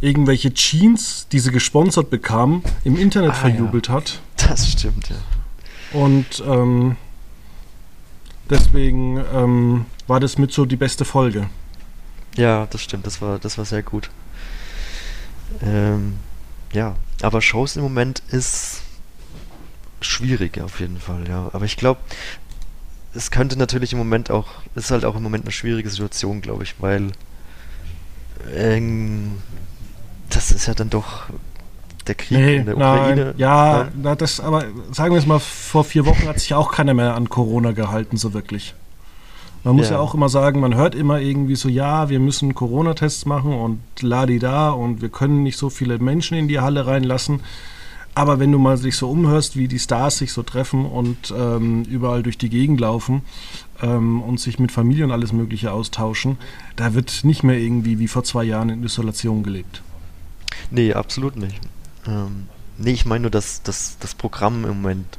irgendwelche 0.01 0.53
Jeans, 0.53 1.27
die 1.31 1.39
sie 1.39 1.51
gesponsert 1.51 2.11
bekamen, 2.11 2.63
im 2.85 2.97
Internet 2.97 3.33
ah, 3.33 3.35
verjubelt 3.35 3.89
ja. 3.89 3.95
hat. 3.95 4.21
Das 4.37 4.71
stimmt, 4.71 5.11
ja. 5.11 5.17
Und 5.93 6.43
ähm, 6.47 6.97
deswegen 8.49 9.23
ähm, 9.33 9.87
war 10.07 10.21
das 10.21 10.39
mit 10.39 10.53
so 10.53 10.65
die 10.65 10.77
beste 10.77 11.05
Folge. 11.05 11.51
Ja, 12.37 12.67
das 12.71 12.83
stimmt, 12.83 13.07
das 13.07 13.21
war, 13.21 13.39
das 13.39 13.59
war 13.59 13.65
sehr 13.65 13.83
gut. 13.83 14.11
Ähm, 15.63 16.15
ja, 16.73 16.97
aber 17.23 17.43
Shows 17.43 17.77
im 17.77 17.83
Moment 17.83 18.23
ist 18.31 18.83
schwierig 20.01 20.61
auf 20.61 20.81
jeden 20.81 20.99
Fall, 21.01 21.29
ja. 21.29 21.51
Aber 21.53 21.65
ich 21.65 21.77
glaube, 21.77 22.01
es 23.13 23.31
könnte 23.31 23.59
natürlich 23.59 23.93
im 23.93 23.99
Moment 23.99 24.31
auch, 24.31 24.49
ist 24.75 24.91
halt 24.91 25.05
auch 25.05 25.17
im 25.17 25.23
Moment 25.23 25.45
eine 25.45 25.53
schwierige 25.53 25.91
Situation, 25.91 26.41
glaube 26.41 26.63
ich, 26.63 26.77
weil 26.81 27.11
ähm, 28.55 29.39
das 30.31 30.53
ist 30.53 30.67
ja 30.67 30.75
dann 30.75 30.91
doch 30.91 31.25
der 32.07 32.15
Krieg 32.15 32.39
nee, 32.39 32.57
in 32.57 32.67
der 32.67 32.77
Ukraine. 32.77 33.25
Nein, 33.25 33.35
ja, 33.37 33.89
ja, 34.03 34.15
das, 34.17 34.41
aber 34.41 34.65
sagen 34.93 35.13
wir 35.13 35.19
es 35.19 35.27
mal, 35.27 35.39
vor 35.39 35.85
vier 35.85 36.07
Wochen 36.07 36.27
hat 36.27 36.41
sich 36.41 36.55
auch 36.55 36.73
keiner 36.73 36.95
mehr 36.95 37.15
an 37.15 37.29
Corona 37.29 37.73
gehalten, 37.73 38.17
so 38.17 38.33
wirklich. 38.33 38.75
Man 39.63 39.77
muss 39.77 39.91
ja. 39.91 39.97
ja. 39.97 40.01
auch 40.01 40.15
immer 40.15 40.31
sagen, 40.31 40.61
man 40.61 40.75
hört 40.75 40.95
immer 40.95 41.21
irgendwie 41.21 41.57
so, 41.57 41.69
ja, 41.69 42.09
wir 42.09 42.19
müssen 42.19 42.55
Corona-Tests 42.55 43.27
machen 43.27 43.53
und 43.53 43.81
da 44.03 44.71
und 44.71 45.03
wir 45.03 45.11
können 45.11 45.43
nicht 45.43 45.59
so 45.59 45.69
viele 45.69 45.99
Menschen 45.99 46.39
in 46.39 46.49
die 46.49 46.61
Halle 46.61 46.87
reinlassen. 46.87 47.41
Aber 48.15 48.41
wenn 48.41 48.51
du 48.51 48.59
mal 48.59 48.77
sich 48.77 48.97
so 48.97 49.09
umhörst, 49.09 49.57
wie 49.57 49.69
die 49.69 49.79
Stars 49.79 50.19
sich 50.19 50.33
so 50.33 50.43
treffen 50.43 50.85
und 50.85 51.33
ähm, 51.37 51.85
überall 51.85 52.23
durch 52.23 52.39
die 52.39 52.49
Gegend 52.49 52.81
laufen 52.81 53.23
ähm, 53.83 54.21
und 54.23 54.41
sich 54.41 54.59
mit 54.59 54.73
Familie 54.73 55.05
und 55.05 55.13
alles 55.13 55.33
Mögliche 55.33 55.73
austauschen, 55.73 56.39
da 56.75 56.95
wird 56.95 57.21
nicht 57.23 57.45
mehr 57.45 57.59
irgendwie 57.59 57.99
wie 57.99 58.09
vor 58.09 58.25
zwei 58.25 58.45
Jahren 58.45 58.71
in 58.71 58.83
Isolation 58.83 59.43
gelebt. 59.43 59.83
Nee, 60.71 60.95
absolut 60.95 61.37
nicht. 61.37 61.61
Ähm, 62.07 62.49
nee, 62.79 62.93
ich 62.93 63.05
meine 63.05 63.23
nur, 63.23 63.31
dass, 63.31 63.63
dass 63.63 63.99
das 63.99 64.15
Programm 64.15 64.65
im 64.65 64.83
Moment, 64.83 65.19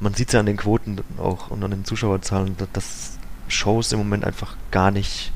man 0.00 0.14
sieht 0.14 0.28
es 0.28 0.34
ja 0.34 0.40
an 0.40 0.46
den 0.46 0.56
Quoten 0.56 0.98
auch 1.18 1.50
und 1.50 1.62
an 1.62 1.70
den 1.70 1.84
Zuschauerzahlen, 1.84 2.56
dass, 2.72 3.18
Shows 3.50 3.92
im 3.92 3.98
Moment 3.98 4.24
einfach 4.24 4.56
gar 4.70 4.90
nicht 4.90 5.32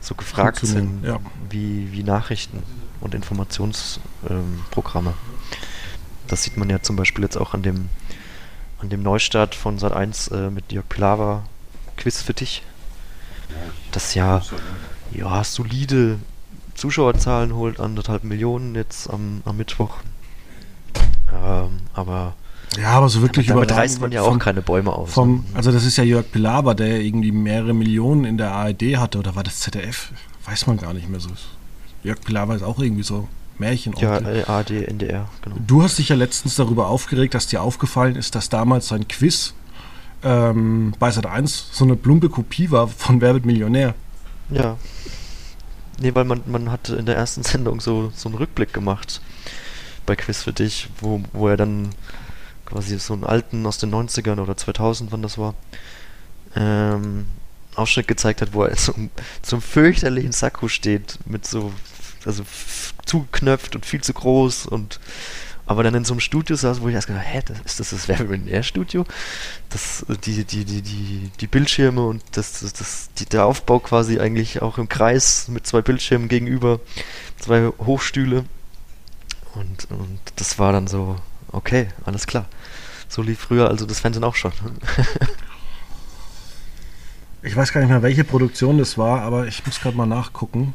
so 0.00 0.14
gefragt 0.14 0.60
sind 0.60 1.04
ja. 1.04 1.18
wie, 1.48 1.92
wie 1.92 2.02
Nachrichten 2.02 2.62
und 3.00 3.14
Informationsprogramme. 3.14 5.10
Ähm, 5.10 5.14
das 6.26 6.42
sieht 6.42 6.56
man 6.56 6.68
ja 6.68 6.82
zum 6.82 6.96
Beispiel 6.96 7.24
jetzt 7.24 7.36
auch 7.36 7.54
an 7.54 7.62
dem, 7.62 7.88
an 8.80 8.90
dem 8.90 9.02
Neustart 9.02 9.54
von 9.54 9.78
Sat 9.78 9.92
1 9.92 10.28
äh, 10.28 10.50
mit 10.50 10.72
Jörg 10.72 10.88
Pilawa 10.88 11.44
Quiz 11.96 12.20
für 12.22 12.34
dich. 12.34 12.62
Das 13.92 14.14
ja, 14.14 14.42
ja 15.12 15.44
solide 15.44 16.18
Zuschauerzahlen 16.74 17.54
holt, 17.54 17.80
anderthalb 17.80 18.24
Millionen 18.24 18.74
jetzt 18.74 19.08
am, 19.08 19.42
am 19.44 19.56
Mittwoch. 19.56 19.96
Ähm, 21.32 21.80
aber 21.94 22.34
ja, 22.78 22.90
aber 22.90 23.08
so 23.08 23.22
wirklich 23.22 23.46
damit, 23.46 23.70
damit 23.70 23.82
reißt 23.82 24.00
man 24.00 24.10
ja 24.10 24.22
vom, 24.22 24.34
auch 24.34 24.38
keine 24.38 24.62
Bäume 24.62 24.92
aus. 24.92 25.12
Vom, 25.12 25.36
ne? 25.36 25.44
also 25.54 25.70
das 25.70 25.84
ist 25.84 25.96
ja 25.96 26.04
Jörg 26.04 26.30
Pilawa, 26.30 26.74
der 26.74 27.00
irgendwie 27.00 27.32
mehrere 27.32 27.72
Millionen 27.72 28.24
in 28.24 28.36
der 28.36 28.52
ARD 28.52 28.96
hatte, 28.96 29.18
oder 29.18 29.36
war 29.36 29.42
das 29.42 29.60
ZDF? 29.60 30.12
Weiß 30.44 30.66
man 30.66 30.76
gar 30.76 30.92
nicht 30.92 31.08
mehr 31.08 31.20
so. 31.20 31.30
Jörg 32.02 32.20
Pilawa 32.20 32.54
ist 32.56 32.62
auch 32.62 32.78
irgendwie 32.78 33.04
so 33.04 33.28
Märchen. 33.58 33.94
Ja, 33.96 34.20
ARD, 34.46 34.70
NDR, 34.88 35.28
genau. 35.42 35.56
Du 35.64 35.82
hast 35.82 35.98
dich 35.98 36.08
ja 36.08 36.16
letztens 36.16 36.56
darüber 36.56 36.88
aufgeregt, 36.88 37.34
dass 37.34 37.46
dir 37.46 37.62
aufgefallen 37.62 38.16
ist, 38.16 38.34
dass 38.34 38.48
damals 38.48 38.88
sein 38.88 39.06
Quiz 39.06 39.54
ähm, 40.24 40.94
bei 40.98 41.10
Sat 41.10 41.26
1 41.26 41.68
so 41.72 41.84
eine 41.84 41.96
plumpe 41.96 42.28
Kopie 42.28 42.70
war 42.70 42.88
von 42.88 43.20
Wer 43.20 43.34
wird 43.34 43.46
Millionär. 43.46 43.94
Ja. 44.50 44.76
Nee, 46.00 46.14
weil 46.14 46.24
man, 46.24 46.42
man 46.46 46.70
hat 46.70 46.88
in 46.88 47.06
der 47.06 47.16
ersten 47.16 47.42
Sendung 47.44 47.80
so, 47.80 48.12
so 48.14 48.28
einen 48.28 48.38
Rückblick 48.38 48.72
gemacht 48.72 49.20
bei 50.06 50.16
Quiz 50.16 50.42
für 50.42 50.52
dich, 50.52 50.88
wo, 51.00 51.22
wo 51.32 51.48
er 51.48 51.56
dann 51.56 51.90
quasi 52.66 52.98
so 52.98 53.14
einen 53.14 53.24
alten 53.24 53.66
aus 53.66 53.78
den 53.78 53.94
90ern 53.94 54.40
oder 54.40 54.56
2000, 54.56 55.12
wann 55.12 55.22
das 55.22 55.38
war, 55.38 55.54
ähm, 56.56 57.26
Ausschnitt 57.74 58.08
gezeigt 58.08 58.40
hat, 58.40 58.52
wo 58.52 58.64
er 58.64 58.76
zum, 58.76 59.10
zum 59.42 59.60
fürchterlichen 59.60 60.32
Sakko 60.32 60.68
steht, 60.68 61.18
mit 61.26 61.46
so, 61.46 61.72
also 62.24 62.44
zugeknöpft 63.04 63.74
und 63.74 63.86
viel 63.86 64.00
zu 64.00 64.12
groß 64.12 64.66
und, 64.66 65.00
aber 65.66 65.82
dann 65.82 65.94
in 65.94 66.04
so 66.04 66.12
einem 66.12 66.20
Studio 66.20 66.56
saß, 66.56 66.82
wo 66.82 66.88
ich 66.88 66.94
erst 66.94 67.06
gedacht 67.06 67.24
hä, 67.26 67.42
ist 67.64 67.80
das 67.80 67.90
das 67.90 68.08
Werbillionär-Studio? 68.08 69.06
Das, 69.70 70.04
die, 70.24 70.44
die, 70.44 70.64
die, 70.64 70.82
die, 70.82 71.30
die 71.40 71.46
Bildschirme 71.46 72.04
und 72.04 72.22
das, 72.32 72.60
das, 72.60 72.74
das, 72.74 73.08
die, 73.18 73.24
der 73.24 73.46
Aufbau 73.46 73.78
quasi 73.78 74.20
eigentlich 74.20 74.60
auch 74.60 74.76
im 74.76 74.88
Kreis 74.88 75.48
mit 75.48 75.66
zwei 75.66 75.80
Bildschirmen 75.80 76.28
gegenüber, 76.28 76.80
zwei 77.38 77.72
Hochstühle. 77.78 78.44
Und, 79.54 79.90
und 79.90 80.20
das 80.36 80.58
war 80.58 80.72
dann 80.72 80.86
so, 80.86 81.16
okay, 81.50 81.88
alles 82.04 82.26
klar. 82.26 82.46
So 83.08 83.22
lief 83.22 83.38
früher 83.38 83.68
also 83.68 83.86
das 83.86 84.00
Fernsehen 84.00 84.24
auch 84.24 84.34
schon. 84.34 84.52
ich 87.42 87.56
weiß 87.56 87.72
gar 87.72 87.80
nicht 87.80 87.90
mehr, 87.90 88.02
welche 88.02 88.24
Produktion 88.24 88.76
das 88.76 88.98
war, 88.98 89.22
aber 89.22 89.46
ich 89.46 89.64
muss 89.64 89.80
gerade 89.80 89.96
mal 89.96 90.06
nachgucken. 90.06 90.74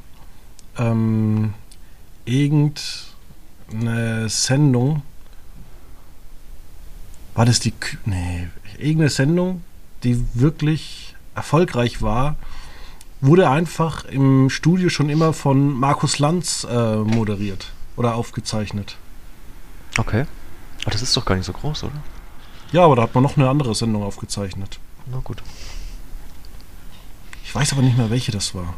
Ähm, 0.77 1.53
irgendeine 3.70 4.30
Sendung. 4.30 5.01
War 7.36 7.45
das 7.45 7.59
die. 7.59 7.74
Nee, 8.05 8.47
irgendeine 8.78 9.09
Sendung, 9.09 9.63
die 10.03 10.24
wirklich 10.34 11.15
erfolgreich 11.36 12.01
war, 12.01 12.36
wurde 13.22 13.49
einfach 13.49 14.05
im 14.05 14.49
Studio 14.49 14.89
schon 14.89 15.09
immer 15.09 15.34
von 15.34 15.74
Markus 15.74 16.20
Lanz 16.20 16.65
äh, 16.70 16.97
moderiert 16.97 17.72
oder 17.95 18.15
aufgezeichnet. 18.15 18.97
Okay. 19.97 20.26
Aber 20.82 20.91
das 20.91 21.01
ist 21.01 21.15
doch 21.15 21.26
gar 21.26 21.36
nicht 21.36 21.45
so 21.45 21.53
groß, 21.53 21.84
oder? 21.84 22.01
Ja, 22.72 22.84
aber 22.84 22.95
da 22.95 23.03
hat 23.03 23.15
man 23.15 23.24
noch 23.24 23.38
eine 23.38 23.49
andere 23.49 23.76
Sendung 23.76 24.03
aufgezeichnet. 24.03 24.80
Na 25.07 25.20
gut. 25.24 25.41
Ich 27.43 27.53
weiß 27.53 27.74
aber 27.74 27.82
nicht 27.82 27.97
mehr, 27.97 28.09
welche 28.09 28.32
das 28.32 28.53
war. 28.53 28.76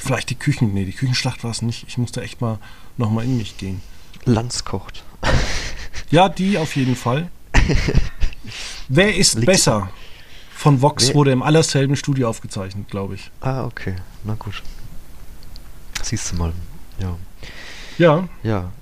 Vielleicht 0.00 0.30
die 0.30 0.34
Küchen. 0.34 0.74
Nee, 0.74 0.84
die 0.84 0.92
Küchenschlacht 0.92 1.44
war 1.44 1.50
es 1.50 1.62
nicht. 1.62 1.84
Ich 1.86 1.98
musste 1.98 2.22
echt 2.22 2.40
mal 2.40 2.58
nochmal 2.96 3.24
in 3.24 3.36
mich 3.36 3.56
gehen. 3.56 3.80
Lanz 4.24 4.64
kocht. 4.64 5.04
ja, 6.10 6.28
die 6.28 6.58
auf 6.58 6.76
jeden 6.76 6.96
Fall. 6.96 7.28
Wer 8.88 9.16
ist 9.16 9.34
Liegt 9.34 9.46
besser? 9.46 9.90
Von 10.54 10.80
Vox 10.80 11.08
Wer? 11.08 11.14
wurde 11.14 11.32
im 11.32 11.42
allerselben 11.42 11.96
Studio 11.96 12.28
aufgezeichnet, 12.28 12.88
glaube 12.88 13.16
ich. 13.16 13.30
Ah, 13.40 13.64
okay. 13.64 13.96
Na 14.22 14.34
gut. 14.34 14.62
Siehst 16.02 16.32
du 16.32 16.36
mal. 16.36 16.52
Ja. 16.98 17.16
Ja. 17.98 18.28
Ja. 18.42 18.72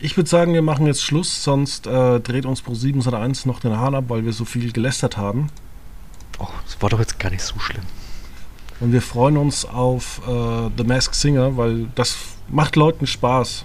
Ich 0.00 0.16
würde 0.16 0.28
sagen, 0.28 0.52
wir 0.52 0.62
machen 0.62 0.86
jetzt 0.86 1.02
Schluss, 1.02 1.44
sonst 1.44 1.86
äh, 1.86 2.20
dreht 2.20 2.44
uns 2.44 2.60
Pro 2.60 2.74
701 2.74 3.46
noch 3.46 3.60
den 3.60 3.76
Hahn 3.76 3.94
ab, 3.94 4.04
weil 4.08 4.24
wir 4.24 4.32
so 4.32 4.44
viel 4.44 4.72
gelästert 4.72 5.16
haben. 5.16 5.48
Och, 6.38 6.50
das 6.64 6.82
war 6.82 6.90
doch 6.90 6.98
jetzt 6.98 7.20
gar 7.20 7.30
nicht 7.30 7.42
so 7.42 7.58
schlimm. 7.60 7.84
Und 8.80 8.92
wir 8.92 9.00
freuen 9.00 9.36
uns 9.36 9.64
auf 9.64 10.20
äh, 10.26 10.70
The 10.76 10.82
Mask 10.82 11.14
Singer, 11.14 11.56
weil 11.56 11.86
das 11.94 12.16
macht 12.48 12.76
Leuten 12.76 13.06
Spaß. 13.06 13.64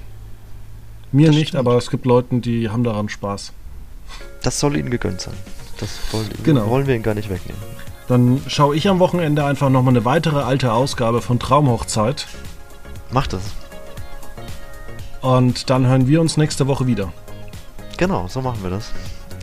Mir 1.12 1.28
das 1.28 1.36
nicht, 1.36 1.50
stimmt. 1.50 1.60
aber 1.60 1.78
es 1.78 1.90
gibt 1.90 2.06
Leute, 2.06 2.40
die 2.40 2.70
haben 2.70 2.84
daran 2.84 3.10
Spaß. 3.10 3.54
Das 4.44 4.60
soll 4.60 4.78
ihnen 4.78 4.90
gegönnt 4.90 5.22
sein. 5.22 5.34
Das 5.80 6.00
wollen, 6.12 6.30
genau. 6.44 6.70
wollen 6.70 6.88
wir 6.88 6.96
ihnen 6.96 7.04
gar 7.04 7.14
nicht 7.14 7.30
wegnehmen. 7.30 7.62
Dann 8.08 8.42
schaue 8.48 8.76
ich 8.76 8.88
am 8.88 9.00
Wochenende 9.00 9.46
einfach 9.46 9.70
nochmal 9.70 9.94
eine 9.94 10.06
weitere 10.06 10.42
alte 10.42 10.72
Ausgabe 10.72 11.22
von 11.22 11.40
Traumhochzeit. 11.40 12.28
Macht 13.12 13.34
das. 13.34 13.42
Und 15.22 15.70
dann 15.70 15.88
hören 15.88 16.08
wir 16.08 16.22
uns 16.22 16.38
nächste 16.38 16.68
Woche 16.68 16.88
wieder. 16.88 17.12
Genau, 17.98 18.28
so 18.28 18.42
machen 18.42 18.64
wir 18.64 18.70
das. 18.70 18.92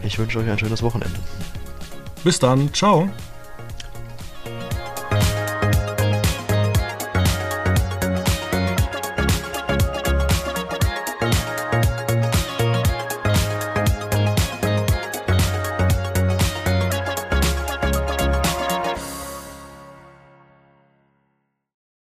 Ich 0.03 0.19
wünsche 0.19 0.39
euch 0.39 0.49
ein 0.49 0.59
schönes 0.59 0.83
Wochenende. 0.83 1.19
Bis 2.23 2.39
dann, 2.39 2.73
ciao. 2.73 3.11